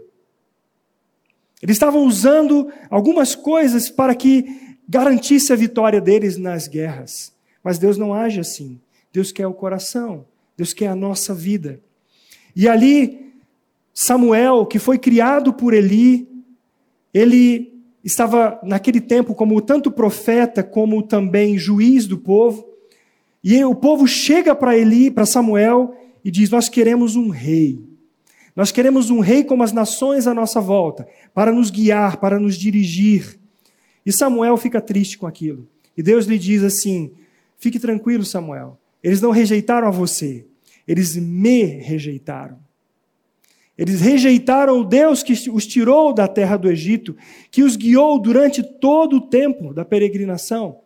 [1.63, 7.32] Eles estavam usando algumas coisas para que garantisse a vitória deles nas guerras.
[7.63, 8.82] Mas Deus não age assim.
[9.13, 10.26] Deus quer o coração.
[10.58, 11.80] Deus quer a nossa vida.
[12.54, 13.32] E ali,
[13.93, 16.28] Samuel, que foi criado por Eli,
[17.13, 22.67] ele estava naquele tempo como tanto profeta como também juiz do povo.
[23.41, 25.95] E o povo chega para Eli, para Samuel,
[26.26, 27.92] e diz: Nós queremos um rei.
[28.55, 32.55] Nós queremos um rei como as nações à nossa volta, para nos guiar, para nos
[32.55, 33.39] dirigir.
[34.05, 35.67] E Samuel fica triste com aquilo.
[35.97, 37.11] E Deus lhe diz assim:
[37.57, 38.77] Fique tranquilo, Samuel.
[39.03, 40.45] Eles não rejeitaram a você,
[40.87, 42.57] eles me rejeitaram.
[43.75, 47.15] Eles rejeitaram o Deus que os tirou da terra do Egito,
[47.49, 50.79] que os guiou durante todo o tempo da peregrinação.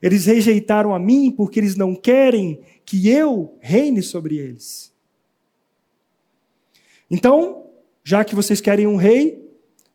[0.00, 4.91] Eles rejeitaram a mim porque eles não querem que eu reine sobre eles.
[7.12, 7.66] Então,
[8.02, 9.46] já que vocês querem um rei,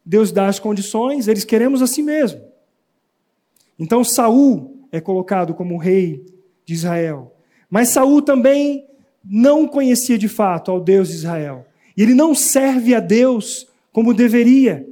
[0.05, 2.39] Deus dá as condições, eles queremos assim mesmo.
[3.77, 6.23] Então Saul é colocado como rei
[6.63, 7.35] de Israel.
[7.69, 8.87] Mas Saul também
[9.23, 11.65] não conhecia de fato ao Deus de Israel.
[11.97, 14.87] E ele não serve a Deus como deveria.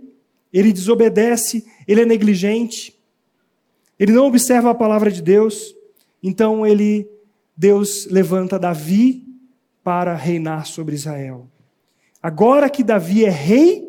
[0.52, 2.94] Ele desobedece, ele é negligente.
[4.00, 5.76] Ele não observa a palavra de Deus.
[6.22, 7.08] Então ele
[7.56, 9.26] Deus levanta Davi
[9.84, 11.48] para reinar sobre Israel.
[12.26, 13.86] Agora que Davi é rei,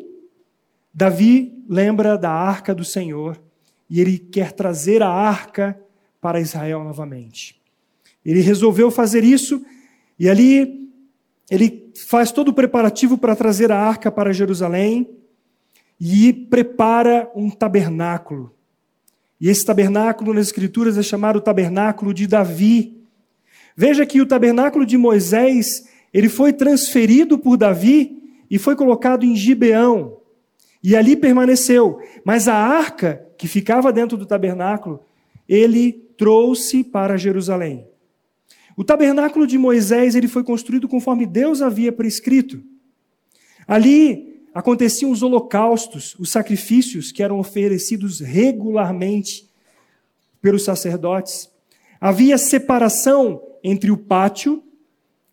[0.93, 3.41] Davi lembra da arca do Senhor
[3.89, 5.75] e ele quer trazer a arca
[6.21, 7.59] para Israel novamente.
[8.23, 9.65] Ele resolveu fazer isso
[10.19, 10.87] e ali
[11.49, 15.09] ele faz todo o preparativo para trazer a arca para Jerusalém
[15.99, 18.53] e prepara um tabernáculo.
[19.41, 23.01] E esse tabernáculo nas Escrituras é chamado tabernáculo de Davi.
[23.75, 28.17] Veja que o tabernáculo de Moisés, ele foi transferido por Davi
[28.49, 30.17] e foi colocado em Gibeão.
[30.83, 31.99] E ali permaneceu.
[32.23, 35.01] Mas a arca que ficava dentro do tabernáculo,
[35.47, 37.85] ele trouxe para Jerusalém.
[38.75, 42.61] O tabernáculo de Moisés ele foi construído conforme Deus havia prescrito.
[43.67, 49.49] Ali aconteciam os holocaustos, os sacrifícios que eram oferecidos regularmente
[50.41, 51.49] pelos sacerdotes.
[51.99, 54.63] Havia separação entre o pátio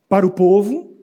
[0.09, 0.94] para o povo,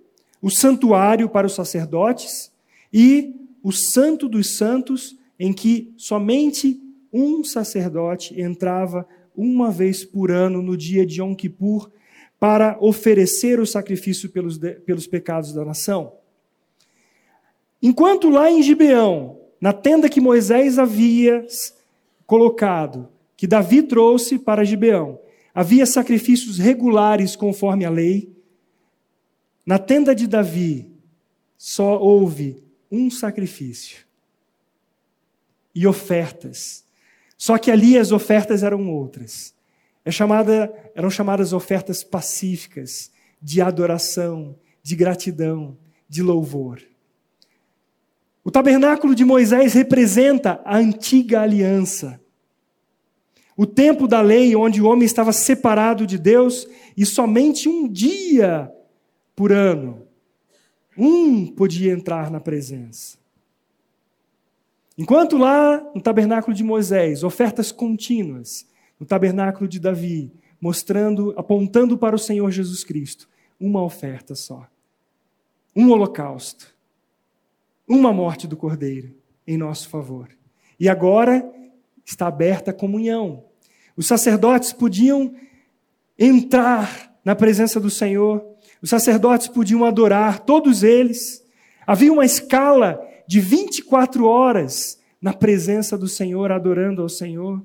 [0.41, 2.51] o santuário para os sacerdotes
[2.91, 6.81] e o santo dos santos, em que somente
[7.13, 11.91] um sacerdote entrava uma vez por ano no dia de Yom Kippur
[12.39, 16.13] para oferecer o sacrifício pelos, pelos pecados da nação.
[17.81, 21.45] Enquanto lá em Gibeão, na tenda que Moisés havia
[22.25, 25.19] colocado, que Davi trouxe para Gibeão,
[25.53, 28.31] havia sacrifícios regulares conforme a lei.
[29.71, 30.91] Na tenda de Davi
[31.57, 34.05] só houve um sacrifício
[35.73, 36.83] e ofertas.
[37.37, 39.55] Só que ali as ofertas eram outras.
[40.03, 45.77] É chamada, eram chamadas ofertas pacíficas, de adoração, de gratidão,
[46.09, 46.81] de louvor.
[48.43, 52.19] O tabernáculo de Moisés representa a antiga aliança.
[53.55, 58.69] O tempo da lei, onde o homem estava separado de Deus e somente um dia
[59.35, 60.07] por ano,
[60.97, 63.17] um podia entrar na presença.
[64.97, 68.67] Enquanto lá no tabernáculo de Moisés, ofertas contínuas,
[68.99, 73.27] no tabernáculo de Davi, mostrando, apontando para o Senhor Jesus Cristo,
[73.59, 74.67] uma oferta só.
[75.75, 76.75] Um holocausto.
[77.87, 79.15] Uma morte do Cordeiro
[79.47, 80.29] em nosso favor.
[80.79, 81.51] E agora
[82.05, 83.43] está aberta a comunhão.
[83.95, 85.33] Os sacerdotes podiam
[86.17, 88.45] entrar na presença do Senhor,
[88.81, 91.43] os sacerdotes podiam adorar, todos eles.
[91.85, 97.63] Havia uma escala de 24 horas na presença do Senhor, adorando ao Senhor.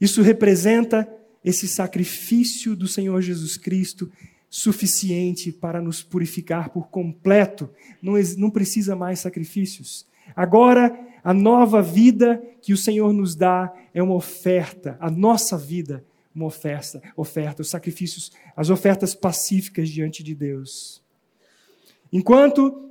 [0.00, 1.08] Isso representa
[1.44, 4.10] esse sacrifício do Senhor Jesus Cristo
[4.48, 7.68] suficiente para nos purificar por completo.
[8.00, 10.06] Não, não precisa mais sacrifícios.
[10.34, 16.04] Agora, a nova vida que o Senhor nos dá é uma oferta, a nossa vida,
[16.36, 21.02] uma oferta, oferta, os sacrifícios, as ofertas pacíficas diante de Deus.
[22.12, 22.90] Enquanto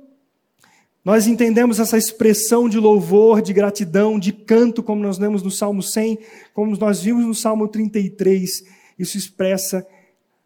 [1.04, 5.80] nós entendemos essa expressão de louvor, de gratidão, de canto, como nós lemos no Salmo
[5.80, 6.18] 100,
[6.52, 8.64] como nós vimos no Salmo 33.
[8.98, 9.86] Isso expressa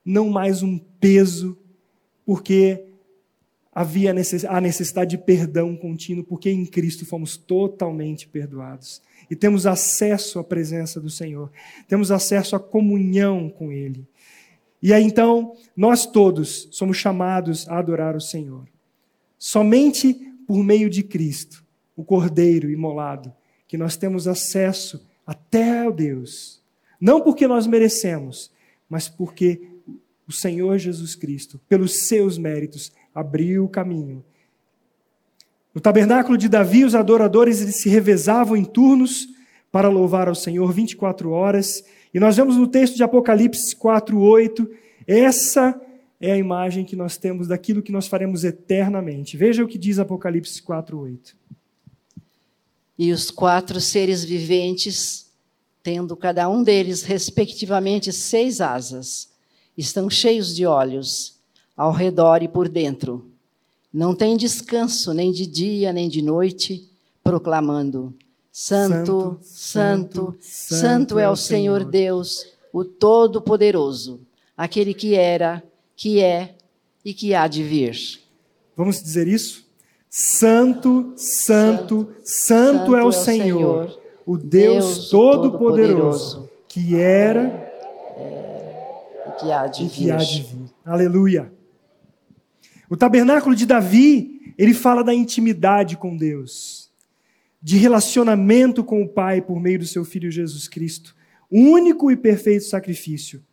[0.04, 1.56] não mais um peso,
[2.26, 2.89] porque
[3.72, 9.00] havia a necessidade de perdão contínuo, porque em Cristo fomos totalmente perdoados.
[9.30, 11.50] E temos acesso à presença do Senhor,
[11.86, 14.06] temos acesso à comunhão com Ele.
[14.82, 18.66] E aí então, nós todos somos chamados a adorar o Senhor.
[19.38, 20.14] Somente
[20.46, 23.32] por meio de Cristo, o Cordeiro imolado,
[23.68, 26.60] que nós temos acesso até ao Deus.
[27.00, 28.50] Não porque nós merecemos,
[28.88, 29.68] mas porque
[30.26, 34.24] o Senhor Jesus Cristo, pelos seus méritos, abriu o caminho
[35.74, 39.28] No tabernáculo de Davi, os adoradores eles se revezavam em turnos
[39.70, 41.84] para louvar ao Senhor 24 horas.
[42.12, 44.68] E nós vemos no texto de Apocalipse 4:8,
[45.06, 45.80] essa
[46.20, 49.36] é a imagem que nós temos daquilo que nós faremos eternamente.
[49.36, 51.34] Veja o que diz Apocalipse 4:8.
[52.98, 55.30] E os quatro seres viventes,
[55.82, 59.30] tendo cada um deles respectivamente seis asas,
[59.76, 61.39] estão cheios de olhos
[61.80, 63.24] ao redor e por dentro.
[63.90, 66.86] Não tem descanso nem de dia nem de noite,
[67.24, 68.14] proclamando:
[68.52, 74.20] Santo, Santo, Santo, Santo é o Senhor Deus, o Todo-Poderoso,
[74.54, 75.62] aquele que era,
[75.96, 76.54] que é
[77.02, 77.96] e que há de vir.
[78.76, 79.64] Vamos dizer isso?
[80.10, 87.44] Santo, Santo, Santo, Santo é o Senhor, Senhor o Deus, Deus Todo-Poderoso, que era
[88.18, 90.12] é, e que há de, vir.
[90.12, 90.70] há de vir.
[90.84, 91.59] Aleluia.
[92.90, 96.90] O tabernáculo de Davi, ele fala da intimidade com Deus,
[97.62, 101.14] de relacionamento com o Pai por meio do seu Filho Jesus Cristo,
[101.48, 103.44] único e perfeito sacrifício.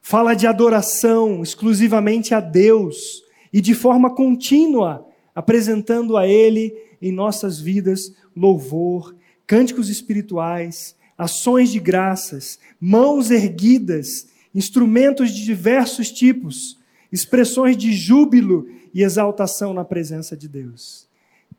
[0.00, 7.60] Fala de adoração exclusivamente a Deus e de forma contínua, apresentando a Ele em nossas
[7.60, 9.14] vidas louvor,
[9.46, 16.80] cânticos espirituais, ações de graças, mãos erguidas, instrumentos de diversos tipos
[17.12, 21.06] expressões de júbilo e exaltação na presença de Deus.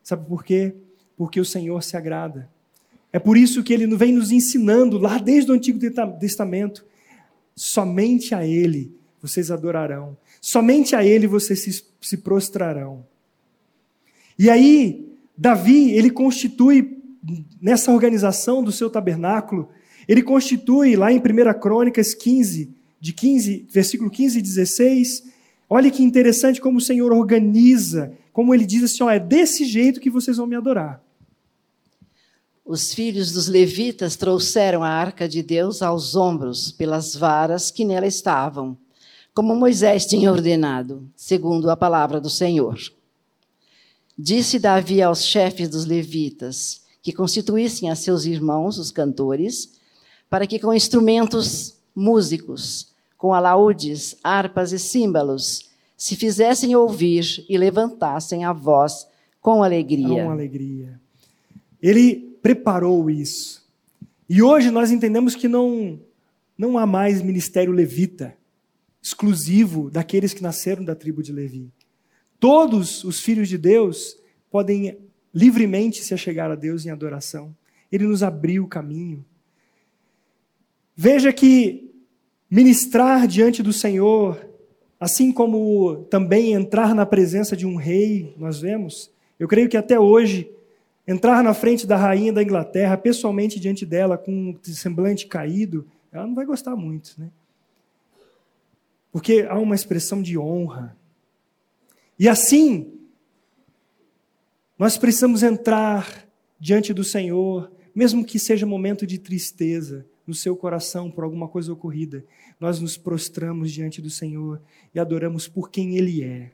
[0.01, 0.73] Sabe por quê?
[1.15, 2.49] Porque o Senhor se agrada.
[3.11, 5.79] É por isso que ele vem nos ensinando lá desde o Antigo
[6.19, 6.83] Testamento.
[7.55, 10.17] Somente a Ele vocês adorarão.
[10.41, 13.05] Somente a Ele vocês se, prostrarão.
[14.37, 16.97] E aí, Davi, ele constitui,
[17.61, 19.69] nessa organização do seu tabernáculo,
[20.07, 25.23] ele constitui lá em 1 Crônicas 15, de 15, versículo 15 e 16,
[25.69, 29.99] Olha que interessante como o Senhor organiza, como ele diz assim: ó, é desse jeito
[29.99, 31.01] que vocês vão me adorar.
[32.65, 38.07] Os filhos dos levitas trouxeram a arca de Deus aos ombros pelas varas que nela
[38.07, 38.77] estavam,
[39.33, 42.79] como Moisés tinha ordenado, segundo a palavra do Senhor.
[44.17, 49.73] Disse Davi aos chefes dos levitas que constituíssem a seus irmãos, os cantores,
[50.29, 52.92] para que com instrumentos músicos
[53.23, 59.07] com alaúdes, harpas e símbolos, se fizessem ouvir e levantassem a voz
[59.39, 60.25] com alegria.
[60.25, 60.99] Com alegria.
[61.81, 63.65] Ele preparou isso.
[64.27, 66.01] E hoje nós entendemos que não,
[66.57, 68.35] não há mais ministério levita,
[69.01, 71.71] exclusivo daqueles que nasceram da tribo de Levi.
[72.41, 74.17] Todos os filhos de Deus
[74.51, 74.97] podem
[75.33, 77.55] livremente se achegar a Deus em adoração.
[77.89, 79.23] Ele nos abriu o caminho.
[80.93, 81.92] Veja que
[82.55, 84.47] Ministrar diante do Senhor,
[84.99, 89.11] assim como também entrar na presença de um rei, nós vemos.
[89.39, 90.51] Eu creio que até hoje,
[91.07, 96.27] entrar na frente da rainha da Inglaterra, pessoalmente diante dela, com um semblante caído, ela
[96.27, 97.31] não vai gostar muito, né?
[99.11, 100.95] Porque há uma expressão de honra.
[102.19, 102.99] E assim,
[104.77, 111.11] nós precisamos entrar diante do Senhor, mesmo que seja momento de tristeza, no seu coração
[111.11, 112.23] por alguma coisa ocorrida,
[112.59, 114.61] nós nos prostramos diante do Senhor
[114.93, 116.51] e adoramos por quem Ele é.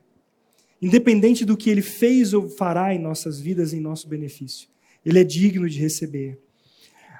[0.82, 4.68] Independente do que Ele fez ou fará em nossas vidas, em nosso benefício.
[5.04, 6.38] Ele é digno de receber.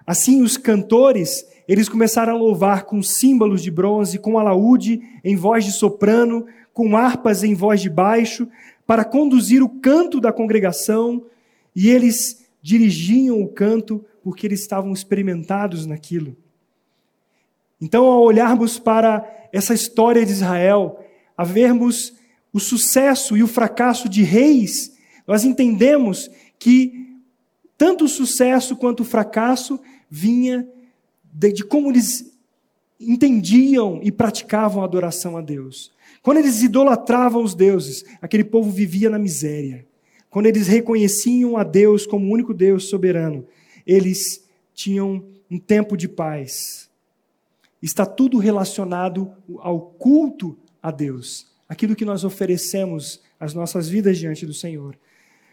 [0.06, 5.64] Assim, os cantores, eles começaram a louvar com símbolos de bronze, com alaúde em voz
[5.64, 8.48] de soprano, com harpas em voz de baixo,
[8.86, 11.24] para conduzir o canto da congregação,
[11.76, 16.37] e eles dirigiam o canto porque eles estavam experimentados naquilo.
[17.80, 21.02] Então, ao olharmos para essa história de Israel,
[21.37, 22.14] a vermos
[22.52, 24.92] o sucesso e o fracasso de reis,
[25.26, 27.09] nós entendemos que
[27.78, 29.80] tanto o sucesso quanto o fracasso
[30.11, 30.68] vinha
[31.33, 32.30] de, de como eles
[32.98, 35.90] entendiam e praticavam a adoração a Deus.
[36.23, 39.87] Quando eles idolatravam os deuses, aquele povo vivia na miséria.
[40.29, 43.46] Quando eles reconheciam a Deus como o único Deus soberano,
[43.90, 46.88] eles tinham um tempo de paz.
[47.82, 54.46] Está tudo relacionado ao culto a Deus, aquilo que nós oferecemos às nossas vidas diante
[54.46, 54.96] do Senhor.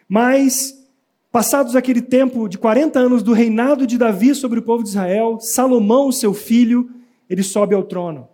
[0.07, 0.87] Mas,
[1.31, 5.39] passados aquele tempo de 40 anos do reinado de Davi sobre o povo de Israel,
[5.39, 6.91] Salomão, seu filho,
[7.27, 8.27] ele sobe ao trono.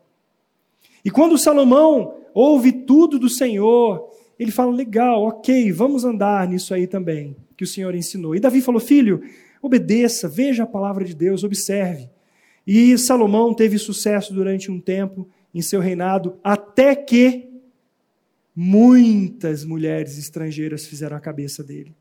[1.05, 6.87] E quando Salomão ouve tudo do Senhor, ele fala: legal, ok, vamos andar nisso aí
[6.87, 8.35] também, que o Senhor ensinou.
[8.35, 9.21] E Davi falou: filho,
[9.63, 12.09] Obedeça, veja a palavra de Deus, observe.
[12.67, 17.49] E Salomão teve sucesso durante um tempo em seu reinado, até que
[18.53, 21.95] muitas mulheres estrangeiras fizeram a cabeça dele.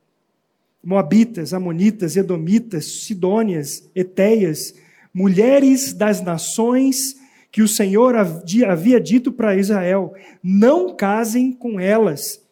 [0.83, 4.75] Moabitas, Amonitas, Edomitas, Sidônias, Eteias,
[5.15, 7.17] mulheres das nações
[7.53, 12.43] que o Senhor havia dito para Israel: não casem com elas,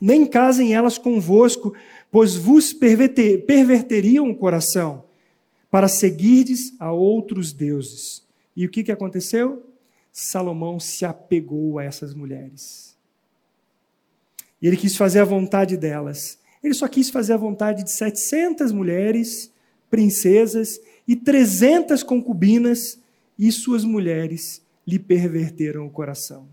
[0.00, 1.74] nem casem elas convosco,
[2.10, 5.04] pois vos perverteriam o coração,
[5.70, 8.24] para seguirdes a outros deuses.
[8.56, 9.66] E o que, que aconteceu?
[10.12, 12.96] Salomão se apegou a essas mulheres.
[14.60, 16.38] E ele quis fazer a vontade delas.
[16.62, 19.52] Ele só quis fazer a vontade de 700 mulheres,
[19.90, 22.98] princesas e 300 concubinas,
[23.38, 26.48] e suas mulheres lhe perverteram o coração.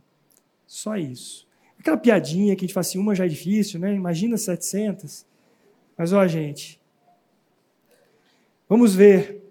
[0.68, 1.48] Só isso.
[1.80, 3.96] Aquela piadinha que a gente fala assim, uma já é difícil, né?
[3.96, 5.26] Imagina 700.
[5.98, 6.80] Mas, ó, gente,
[8.68, 9.42] vamos ver.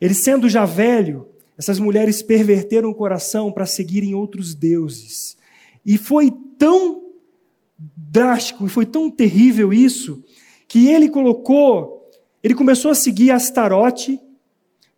[0.00, 1.28] Ele sendo já velho,
[1.58, 5.36] essas mulheres perverteram o coração para seguirem outros deuses.
[5.84, 7.02] E foi tão
[7.78, 10.22] drástico, e foi tão terrível isso,
[10.68, 12.08] que ele colocou,
[12.42, 14.20] ele começou a seguir Astarote,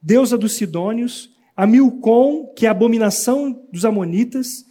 [0.01, 4.65] deusa dos Sidônios, a Milcom, que é a abominação dos Amonitas.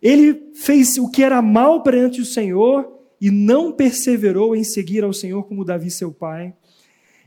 [0.00, 5.12] Ele fez o que era mal perante o Senhor e não perseverou em seguir ao
[5.12, 6.54] Senhor como Davi, seu pai.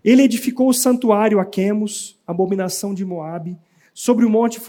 [0.03, 3.57] Ele edificou o santuário a Quemos, abominação de Moabe,
[3.93, 4.59] sobre o monte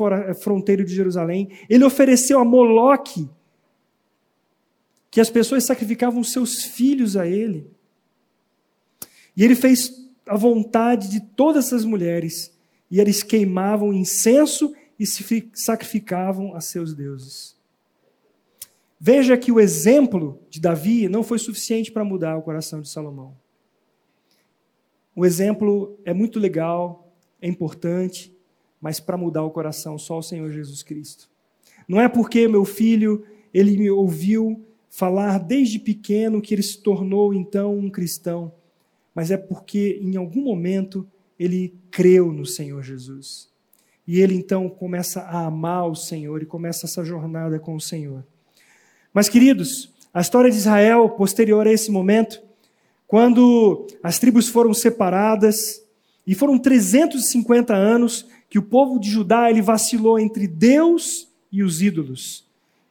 [0.43, 1.51] fronteiro de Jerusalém.
[1.69, 3.29] Ele ofereceu a Moloque,
[5.11, 7.71] que as pessoas sacrificavam seus filhos a ele.
[9.37, 12.53] E ele fez a vontade de todas essas mulheres,
[12.91, 17.57] e eles queimavam incenso e se sacrificavam a seus deuses.
[18.99, 23.37] Veja que o exemplo de Davi não foi suficiente para mudar o coração de Salomão.
[25.15, 28.35] O exemplo é muito legal, é importante,
[28.81, 31.31] mas para mudar o coração só o Senhor Jesus Cristo.
[31.87, 37.35] Não é porque meu filho ele me ouviu falar desde pequeno que ele se tornou
[37.35, 38.53] então um cristão,
[39.15, 41.07] mas é porque em algum momento
[41.39, 43.49] ele creu no Senhor Jesus.
[44.07, 48.25] E ele então começa a amar o Senhor e começa essa jornada com o Senhor.
[49.15, 52.43] Mas, queridos, a história de Israel, posterior a esse momento,
[53.07, 55.85] quando as tribos foram separadas,
[56.27, 61.83] e foram 350 anos que o povo de Judá ele vacilou entre Deus e os
[61.83, 62.45] ídolos.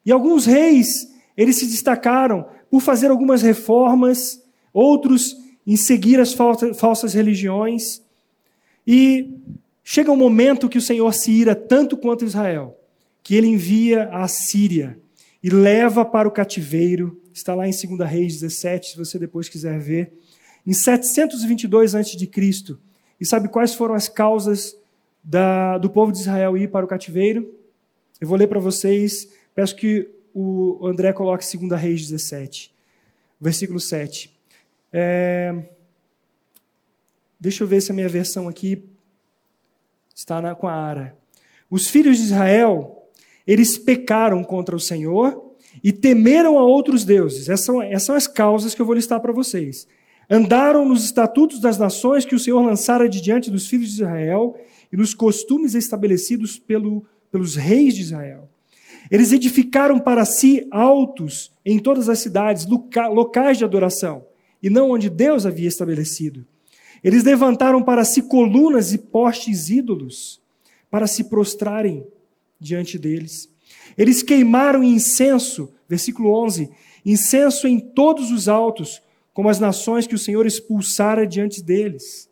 [0.05, 7.13] E alguns reis eles se destacaram por fazer algumas reformas, outros em seguir as falsas
[7.13, 8.01] religiões.
[8.85, 9.31] E
[9.83, 12.77] chega um momento que o Senhor se ira tanto quanto Israel,
[13.23, 14.99] que ele envia a Síria
[15.43, 17.21] e leva para o cativeiro.
[17.33, 20.13] Está lá em 2 Reis 17, se você depois quiser ver.
[20.65, 22.77] Em 722 a.C.
[23.19, 24.77] E sabe quais foram as causas
[25.21, 27.53] da, do povo de Israel ir para o cativeiro?
[28.21, 29.29] Eu vou ler para vocês.
[29.53, 32.73] Peço que o André coloca 2 Reis 17,
[33.39, 34.33] versículo 7.
[34.91, 35.63] É...
[37.37, 38.81] Deixa eu ver se a minha versão aqui
[40.15, 41.17] está na, com a Ara.
[41.69, 43.02] Os filhos de Israel,
[43.45, 47.49] eles pecaram contra o Senhor e temeram a outros deuses.
[47.49, 49.87] Essas são, essas são as causas que eu vou listar para vocês.
[50.29, 54.55] Andaram nos estatutos das nações que o Senhor lançara de diante dos filhos de Israel
[54.91, 58.49] e nos costumes estabelecidos pelo, pelos reis de Israel.
[59.11, 62.65] Eles edificaram para si altos em todas as cidades,
[63.11, 64.25] locais de adoração,
[64.61, 66.45] e não onde Deus havia estabelecido.
[67.03, 70.41] Eles levantaram para si colunas e postes ídolos,
[70.89, 72.05] para se prostrarem
[72.63, 73.49] diante deles.
[73.97, 76.69] Eles queimaram incenso, versículo 11,
[77.05, 79.01] incenso em todos os altos,
[79.33, 82.29] como as nações que o Senhor expulsara diante deles.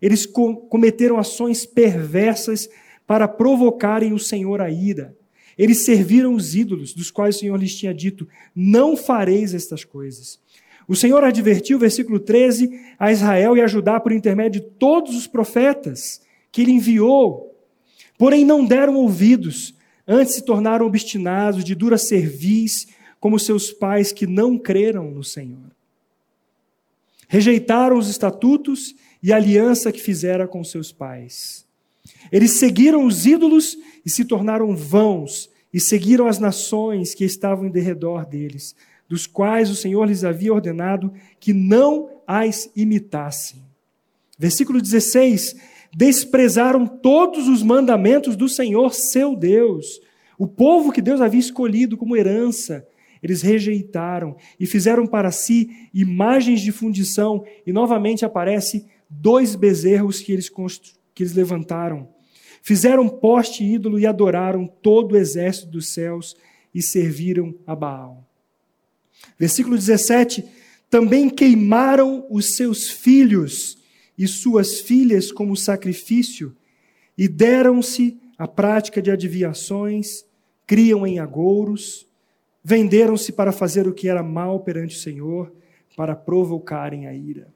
[0.00, 2.68] Eles cometeram ações perversas
[3.06, 5.16] para provocarem o Senhor a ira.
[5.58, 10.38] Eles serviram os ídolos, dos quais o Senhor lhes tinha dito: Não fareis estas coisas.
[10.88, 15.26] O Senhor advertiu, versículo 13, a Israel e a Judá por intermédio de todos os
[15.26, 16.20] profetas
[16.50, 17.49] que ele enviou.
[18.20, 19.74] Porém, não deram ouvidos,
[20.06, 22.86] antes se tornaram obstinados, de dura cerviz,
[23.18, 25.70] como seus pais que não creram no Senhor.
[27.26, 31.64] Rejeitaram os estatutos e a aliança que fizera com seus pais.
[32.30, 37.70] Eles seguiram os ídolos e se tornaram vãos, e seguiram as nações que estavam em
[37.70, 38.76] derredor deles,
[39.08, 43.62] dos quais o Senhor lhes havia ordenado que não as imitassem.
[44.38, 45.56] Versículo 16:
[45.94, 50.00] Desprezaram todos os mandamentos do Senhor, seu Deus,
[50.38, 52.86] o povo que Deus havia escolhido como herança.
[53.22, 60.32] Eles rejeitaram e fizeram para si imagens de fundição, e novamente aparece dois bezerros que
[60.32, 62.08] eles, que eles levantaram.
[62.62, 66.36] Fizeram poste ídolo e adoraram todo o exército dos céus
[66.74, 68.24] e serviram a Baal.
[69.38, 70.44] Versículo 17:
[70.88, 73.79] também queimaram os seus filhos
[74.20, 76.54] e suas filhas como sacrifício,
[77.16, 80.26] e deram-se à prática de adivinhações,
[80.66, 82.06] criam em agouros,
[82.62, 85.50] venderam-se para fazer o que era mal perante o Senhor,
[85.96, 87.48] para provocarem a ira.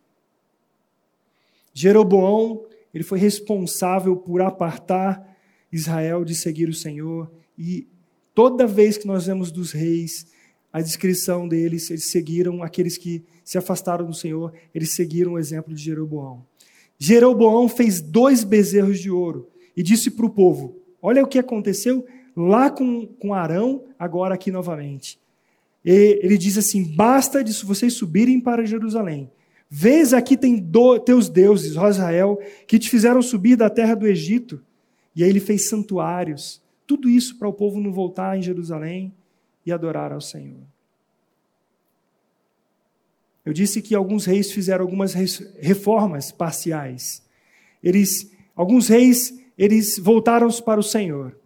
[1.74, 5.36] Jeroboão, ele foi responsável por apartar
[5.70, 7.86] Israel de seguir o Senhor, e
[8.34, 10.32] toda vez que nós vemos dos reis,
[10.74, 15.72] a descrição deles, eles seguiram aqueles que se afastaram do Senhor, eles seguiram o exemplo
[15.72, 16.44] de Jeroboão.
[16.98, 22.04] Jeroboão fez dois bezerros de ouro e disse para o povo: Olha o que aconteceu
[22.36, 25.16] lá com, com Arão, agora aqui novamente.
[25.84, 29.30] E ele diz assim: Basta de vocês subirem para Jerusalém.
[29.70, 34.08] Vês aqui tem do, teus deuses, ó Israel, que te fizeram subir da terra do
[34.08, 34.60] Egito.
[35.14, 36.60] E aí ele fez santuários.
[36.84, 39.14] Tudo isso para o povo não voltar em Jerusalém
[39.64, 40.62] e adorar ao Senhor.
[43.44, 47.22] Eu disse que alguns reis fizeram algumas reformas parciais.
[47.82, 51.36] Eles, alguns reis, eles voltaram para o Senhor.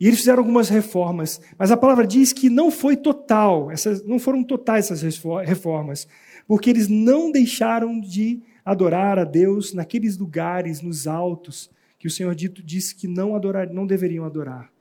[0.00, 4.18] E eles fizeram algumas reformas, mas a palavra diz que não foi total, essas, não
[4.18, 6.08] foram totais essas reformas,
[6.44, 11.70] porque eles não deixaram de adorar a Deus naqueles lugares, nos altos,
[12.00, 14.71] que o Senhor dito disse que não, adorar, não deveriam adorar.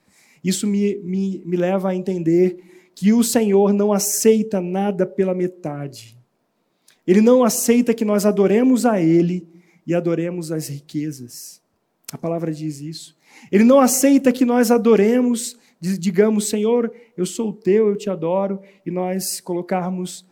[0.43, 2.57] Isso me, me, me leva a entender
[2.95, 6.17] que o Senhor não aceita nada pela metade.
[7.05, 9.47] Ele não aceita que nós adoremos a Ele
[9.85, 11.61] e adoremos as riquezas.
[12.11, 13.15] A palavra diz isso.
[13.51, 18.91] Ele não aceita que nós adoremos, digamos, Senhor, eu sou teu, eu te adoro, e
[18.91, 20.25] nós colocarmos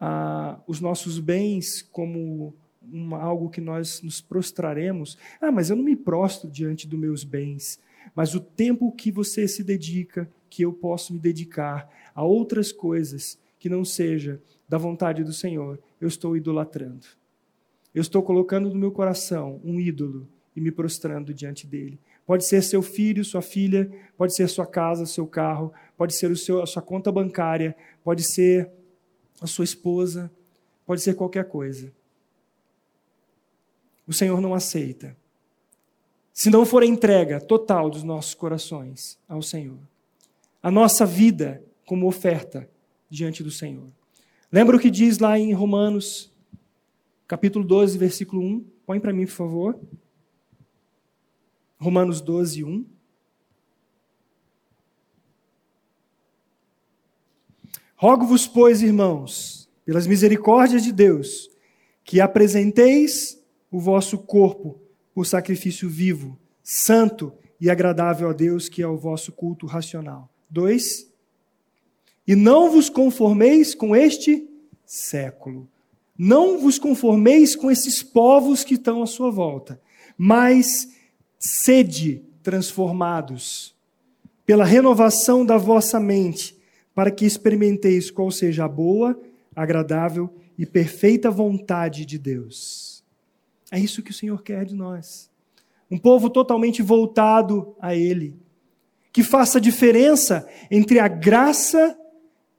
[0.00, 5.18] ah, os nossos bens como uma, algo que nós nos prostraremos.
[5.40, 7.80] Ah, mas eu não me prostro diante dos meus bens.
[8.16, 13.38] Mas o tempo que você se dedica, que eu posso me dedicar a outras coisas
[13.58, 17.06] que não seja da vontade do Senhor, eu estou idolatrando.
[17.94, 22.00] Eu estou colocando no meu coração um ídolo e me prostrando diante dele.
[22.26, 26.36] Pode ser seu filho, sua filha, pode ser sua casa, seu carro, pode ser o
[26.36, 28.70] seu, a sua conta bancária, pode ser
[29.42, 30.30] a sua esposa,
[30.86, 31.92] pode ser qualquer coisa.
[34.06, 35.14] O Senhor não aceita
[36.36, 39.78] se não for a entrega total dos nossos corações ao Senhor.
[40.62, 42.68] A nossa vida como oferta
[43.08, 43.88] diante do Senhor.
[44.52, 46.30] Lembra o que diz lá em Romanos,
[47.26, 48.66] capítulo 12, versículo 1?
[48.84, 49.80] Põe para mim, por favor.
[51.78, 52.84] Romanos 12, 1.
[57.96, 61.50] Rogo-vos, pois, irmãos, pelas misericórdias de Deus,
[62.04, 64.84] que apresenteis o vosso corpo
[65.16, 70.28] por sacrifício vivo, santo e agradável a Deus, que é o vosso culto racional.
[70.50, 71.10] Dois,
[72.26, 74.46] e não vos conformeis com este
[74.84, 75.66] século.
[76.18, 79.80] Não vos conformeis com esses povos que estão à sua volta,
[80.18, 80.86] mas
[81.38, 83.74] sede transformados
[84.44, 86.54] pela renovação da vossa mente,
[86.94, 89.18] para que experimenteis qual seja a boa,
[89.54, 92.85] agradável e perfeita vontade de Deus.
[93.70, 95.30] É isso que o Senhor quer de nós.
[95.90, 98.36] Um povo totalmente voltado a Ele,
[99.12, 101.96] que faça diferença entre a graça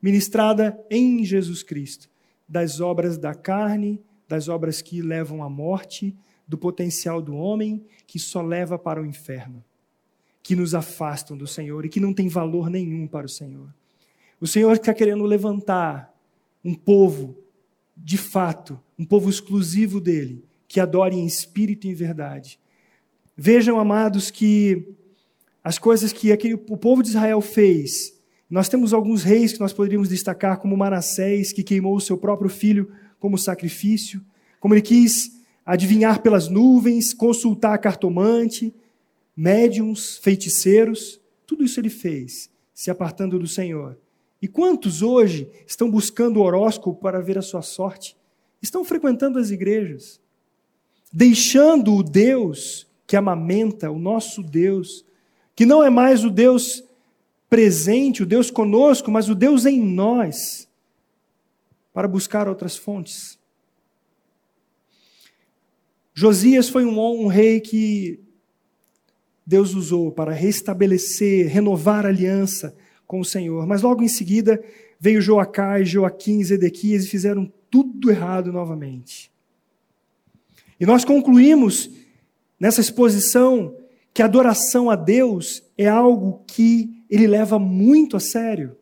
[0.02, 2.10] ministrada em Jesus Cristo,
[2.48, 6.16] das obras da carne, das obras que levam à morte,
[6.48, 9.64] do potencial do homem que só leva para o inferno,
[10.42, 13.74] que nos afastam do Senhor e que não tem valor nenhum para o Senhor.
[14.40, 16.14] O Senhor está querendo levantar
[16.64, 17.38] um povo,
[17.96, 22.60] de fato, um povo exclusivo dele, que adore em espírito e em verdade.
[23.36, 24.96] Vejam, amados, que
[25.64, 28.18] as coisas que aquele, o povo de Israel fez,
[28.50, 32.50] nós temos alguns reis que nós poderíamos destacar, como Manassés, que queimou o seu próprio
[32.50, 34.24] filho como sacrifício,
[34.60, 35.32] como ele quis
[35.66, 38.74] adivinhar pelas nuvens, consultar cartomante,
[39.36, 43.98] médiums, feiticeiros, tudo isso ele fez, se apartando do Senhor.
[44.42, 48.16] E quantos hoje estão buscando o horóscopo para ver a sua sorte?
[48.62, 50.22] Estão frequentando as igrejas,
[51.12, 55.06] deixando o Deus que amamenta, o nosso Deus,
[55.56, 56.84] que não é mais o Deus
[57.50, 60.68] presente, o Deus conosco, mas o Deus em nós,
[61.94, 63.40] para buscar outras fontes.
[66.14, 68.20] Josias foi um, um rei que
[69.46, 74.62] Deus usou para restabelecer, renovar a aliança com o Senhor, mas logo em seguida
[75.00, 79.32] veio Joacás, Joaquim, Zedequias e fizeram tudo errado novamente.
[80.80, 81.90] E nós concluímos
[82.60, 83.76] nessa exposição
[84.14, 88.76] que a adoração a Deus é algo que ele leva muito a sério.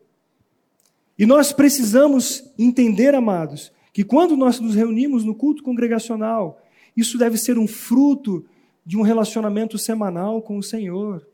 [1.18, 6.62] E nós precisamos entender, amados, que quando nós nos reunimos no culto congregacional,
[6.96, 8.44] isso deve ser um fruto
[8.84, 11.26] de um relacionamento semanal com o Senhor.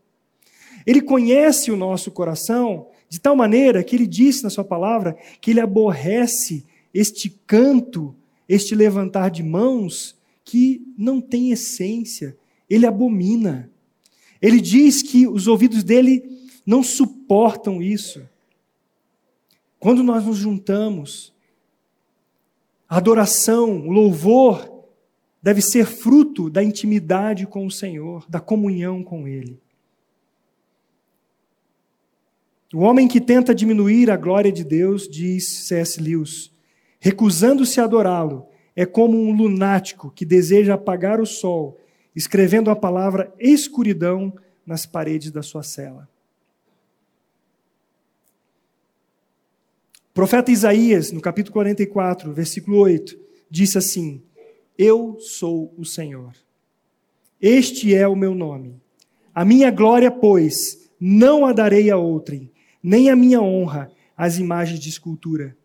[0.87, 5.51] Ele conhece o nosso coração de tal maneira que ele disse na sua palavra que
[5.51, 8.15] ele aborrece este canto,
[8.49, 10.17] este levantar de mãos
[10.53, 12.37] que não tem essência,
[12.69, 13.71] ele abomina.
[14.39, 16.23] Ele diz que os ouvidos dele
[16.67, 18.23] não suportam isso.
[19.79, 21.33] Quando nós nos juntamos,
[22.87, 24.85] a adoração, o louvor,
[25.43, 29.59] deve ser fruto da intimidade com o Senhor, da comunhão com Ele.
[32.75, 35.99] O homem que tenta diminuir a glória de Deus, diz C.S.
[35.99, 36.53] Lewis,
[37.01, 41.79] recusando-se a adorá-lo, é como um lunático que deseja apagar o sol,
[42.15, 44.33] escrevendo a palavra escuridão
[44.67, 46.09] nas paredes da sua cela.
[50.11, 53.19] O profeta Isaías, no capítulo 44, versículo 8,
[53.51, 54.23] disse assim:
[54.77, 56.35] Eu sou o Senhor.
[57.41, 58.81] Este é o meu nome.
[59.35, 62.51] A minha glória, pois, não a darei a outrem,
[62.83, 65.57] nem a minha honra às imagens de escultura.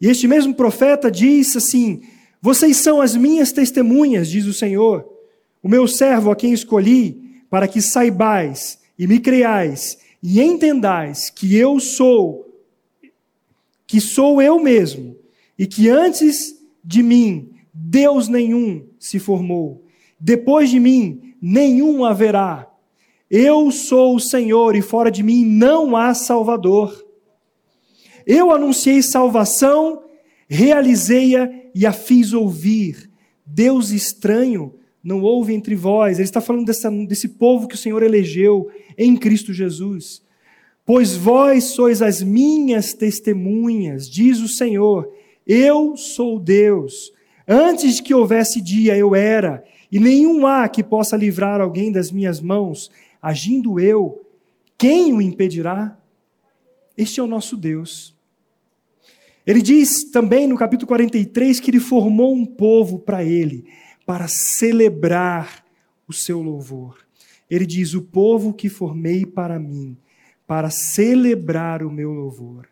[0.00, 2.02] E este mesmo profeta diz assim:
[2.44, 5.10] Vocês são as minhas testemunhas, diz o Senhor,
[5.62, 11.56] o meu servo a quem escolhi, para que saibais e me creais e entendais que
[11.56, 12.62] eu sou,
[13.86, 15.16] que sou eu mesmo,
[15.58, 19.82] e que antes de mim Deus nenhum se formou,
[20.20, 22.70] depois de mim nenhum haverá.
[23.30, 27.06] Eu sou o Senhor e fora de mim não há Salvador.
[28.26, 30.04] Eu anunciei salvação,
[30.46, 33.10] realizei-a e a fiz ouvir.
[33.44, 36.18] Deus estranho não houve entre vós.
[36.18, 40.22] Ele está falando dessa, desse povo que o Senhor elegeu em Cristo Jesus.
[40.86, 45.10] Pois vós sois as minhas testemunhas, diz o Senhor.
[45.46, 47.12] Eu sou Deus.
[47.46, 49.62] Antes que houvesse dia, eu era,
[49.92, 52.90] e nenhum há que possa livrar alguém das minhas mãos.
[53.20, 54.26] Agindo eu,
[54.76, 55.98] quem o impedirá?
[56.96, 58.13] Este é o nosso Deus.
[59.46, 63.66] Ele diz também no capítulo 43 que ele formou um povo para ele,
[64.06, 65.64] para celebrar
[66.08, 66.98] o seu louvor.
[67.50, 69.96] Ele diz: O povo que formei para mim,
[70.46, 72.66] para celebrar o meu louvor.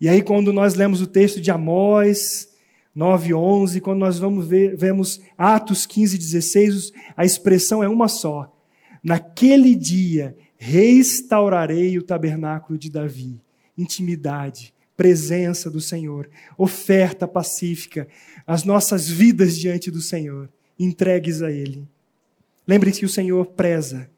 [0.00, 2.48] E aí, quando nós lemos o texto de Amós
[2.94, 8.54] 9, 11, quando nós vamos ver, vemos Atos 15, 16, a expressão é uma só.
[9.02, 13.40] Naquele dia restaurarei o tabernáculo de Davi.
[13.78, 16.28] Intimidade, presença do Senhor,
[16.58, 18.06] oferta pacífica,
[18.46, 21.88] as nossas vidas diante do Senhor, entregues a Ele.
[22.68, 24.10] Lembre-se que o Senhor preza.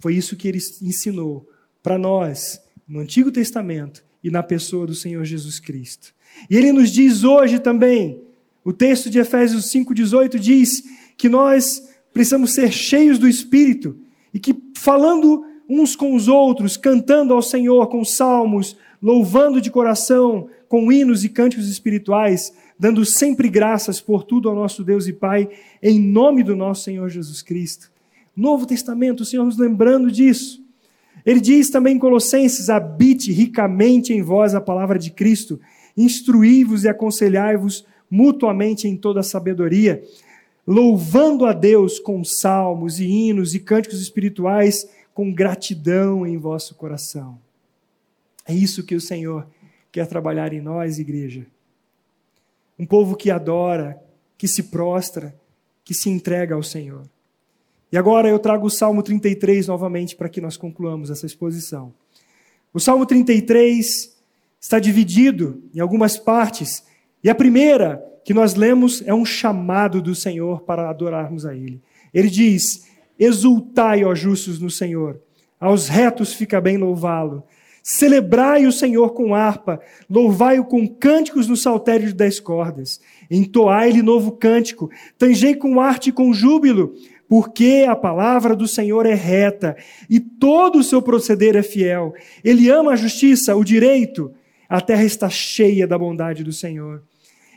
[0.00, 1.46] Foi isso que ele ensinou
[1.82, 6.14] para nós no Antigo Testamento e na pessoa do Senhor Jesus Cristo.
[6.48, 8.22] E ele nos diz hoje também,
[8.64, 10.82] o texto de Efésios 5,18 diz
[11.14, 13.98] que nós precisamos ser cheios do Espírito
[14.32, 20.48] e que falando uns com os outros, cantando ao Senhor com salmos, louvando de coração
[20.68, 25.48] com hinos e cânticos espirituais, dando sempre graças por tudo ao nosso Deus e Pai,
[25.82, 27.90] em nome do nosso Senhor Jesus Cristo.
[28.34, 30.62] Novo Testamento, o Senhor nos lembrando disso.
[31.26, 35.60] Ele diz também em Colossenses: habite ricamente em vós a palavra de Cristo,
[35.96, 40.02] instruí-vos e aconselhai-vos mutuamente em toda sabedoria,
[40.66, 47.38] louvando a Deus com salmos e hinos e cânticos espirituais, com gratidão em vosso coração.
[48.46, 49.46] É isso que o Senhor
[49.90, 51.46] quer trabalhar em nós, igreja.
[52.78, 54.02] Um povo que adora,
[54.36, 55.34] que se prostra,
[55.84, 57.02] que se entrega ao Senhor.
[57.92, 61.92] E agora eu trago o Salmo 33 novamente para que nós concluamos essa exposição.
[62.72, 64.16] O Salmo 33
[64.58, 66.82] está dividido em algumas partes,
[67.22, 71.80] e a primeira que nós lemos é um chamado do Senhor para adorarmos a Ele.
[72.14, 72.88] Ele diz:
[73.18, 75.20] Exultai, ó justos, no Senhor,
[75.60, 77.44] aos retos fica bem louvá-lo.
[77.82, 83.00] Celebrai o Senhor com harpa, louvai-o com cânticos no saltério de dez cordas.
[83.28, 86.94] Entoai-lhe novo cântico, tangei com arte e com júbilo,
[87.28, 89.76] porque a palavra do Senhor é reta
[90.08, 92.14] e todo o seu proceder é fiel.
[92.44, 94.32] Ele ama a justiça, o direito.
[94.68, 97.02] A terra está cheia da bondade do Senhor.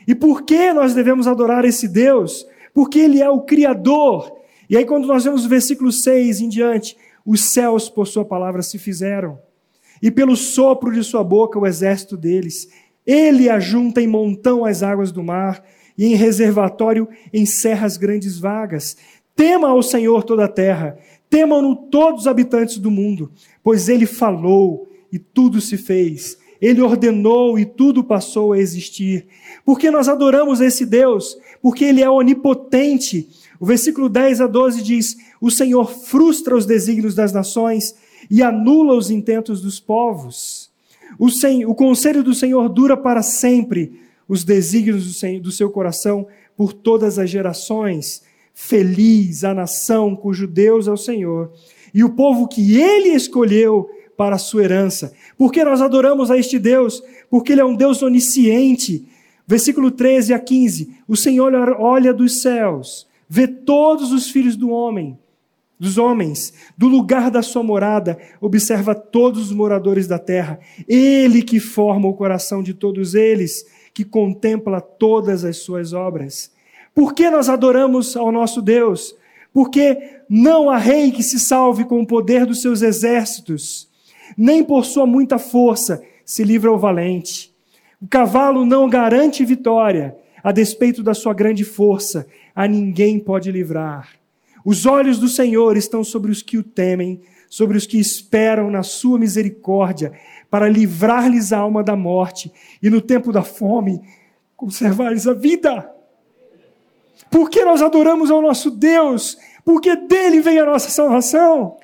[0.08, 2.44] E por que nós devemos adorar esse Deus?
[2.74, 4.32] Porque Ele é o Criador.
[4.68, 8.62] E aí, quando nós vemos o versículo 6 em diante, os céus, por Sua palavra,
[8.62, 9.38] se fizeram
[10.02, 12.68] e pelo sopro de sua boca o exército deles.
[13.06, 15.62] Ele ajunta em montão as águas do mar
[15.96, 18.96] e em reservatório encerra as grandes vagas.
[19.34, 23.30] Tema ao Senhor toda a terra, temam-no todos os habitantes do mundo,
[23.62, 26.38] pois ele falou e tudo se fez.
[26.60, 29.26] ele ordenou e tudo passou a existir.
[29.64, 31.36] Porque nós adoramos esse Deus?
[31.60, 33.28] Porque ele é onipotente.
[33.60, 37.94] O versículo 10 a 12 diz: O Senhor frustra os desígnios das nações
[38.30, 40.70] e anula os intentos dos povos.
[41.18, 41.28] O,
[41.68, 47.18] o conselho do Senhor dura para sempre, os desígnios do, do seu coração por todas
[47.18, 48.22] as gerações.
[48.52, 51.52] Feliz a nação cujo Deus é o Senhor,
[51.92, 55.12] e o povo que ele escolheu para a sua herança.
[55.36, 57.02] Porque nós adoramos a este Deus?
[57.30, 59.06] Porque ele é um Deus onisciente.
[59.46, 65.18] Versículo 13 a 15: O Senhor olha dos céus, vê todos os filhos do homem
[65.78, 70.58] dos homens, do lugar da sua morada, observa todos os moradores da terra.
[70.88, 76.50] Ele que forma o coração de todos eles, que contempla todas as suas obras.
[76.94, 79.14] Por que nós adoramos ao nosso Deus?
[79.52, 83.88] Porque não há rei que se salve com o poder dos seus exércitos,
[84.36, 87.54] nem por sua muita força se livra o valente.
[88.00, 94.10] O cavalo não garante vitória, a despeito da sua grande força, a ninguém pode livrar.
[94.66, 98.82] Os olhos do Senhor estão sobre os que o temem, sobre os que esperam na
[98.82, 100.12] sua misericórdia,
[100.50, 102.52] para livrar-lhes a alma da morte
[102.82, 104.02] e no tempo da fome
[104.56, 105.88] conservar-lhes a vida.
[107.30, 111.76] Porque nós adoramos ao nosso Deus, porque dele vem a nossa salvação.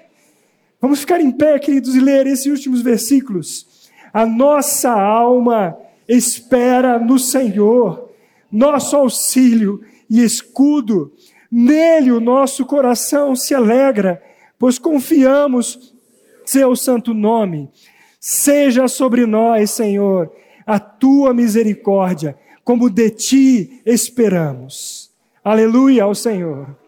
[0.80, 3.89] Vamos ficar em pé, queridos, e ler esses últimos versículos.
[4.12, 5.78] A nossa alma
[6.09, 8.11] espera no Senhor,
[8.51, 11.12] nosso auxílio e escudo.
[11.53, 14.22] Nele o nosso coração se alegra,
[14.59, 15.94] pois confiamos
[16.46, 17.70] seu santo nome.
[18.18, 20.32] Seja sobre nós, Senhor,
[20.66, 25.11] a tua misericórdia, como de ti esperamos.
[25.44, 26.82] Aleluia ao Senhor.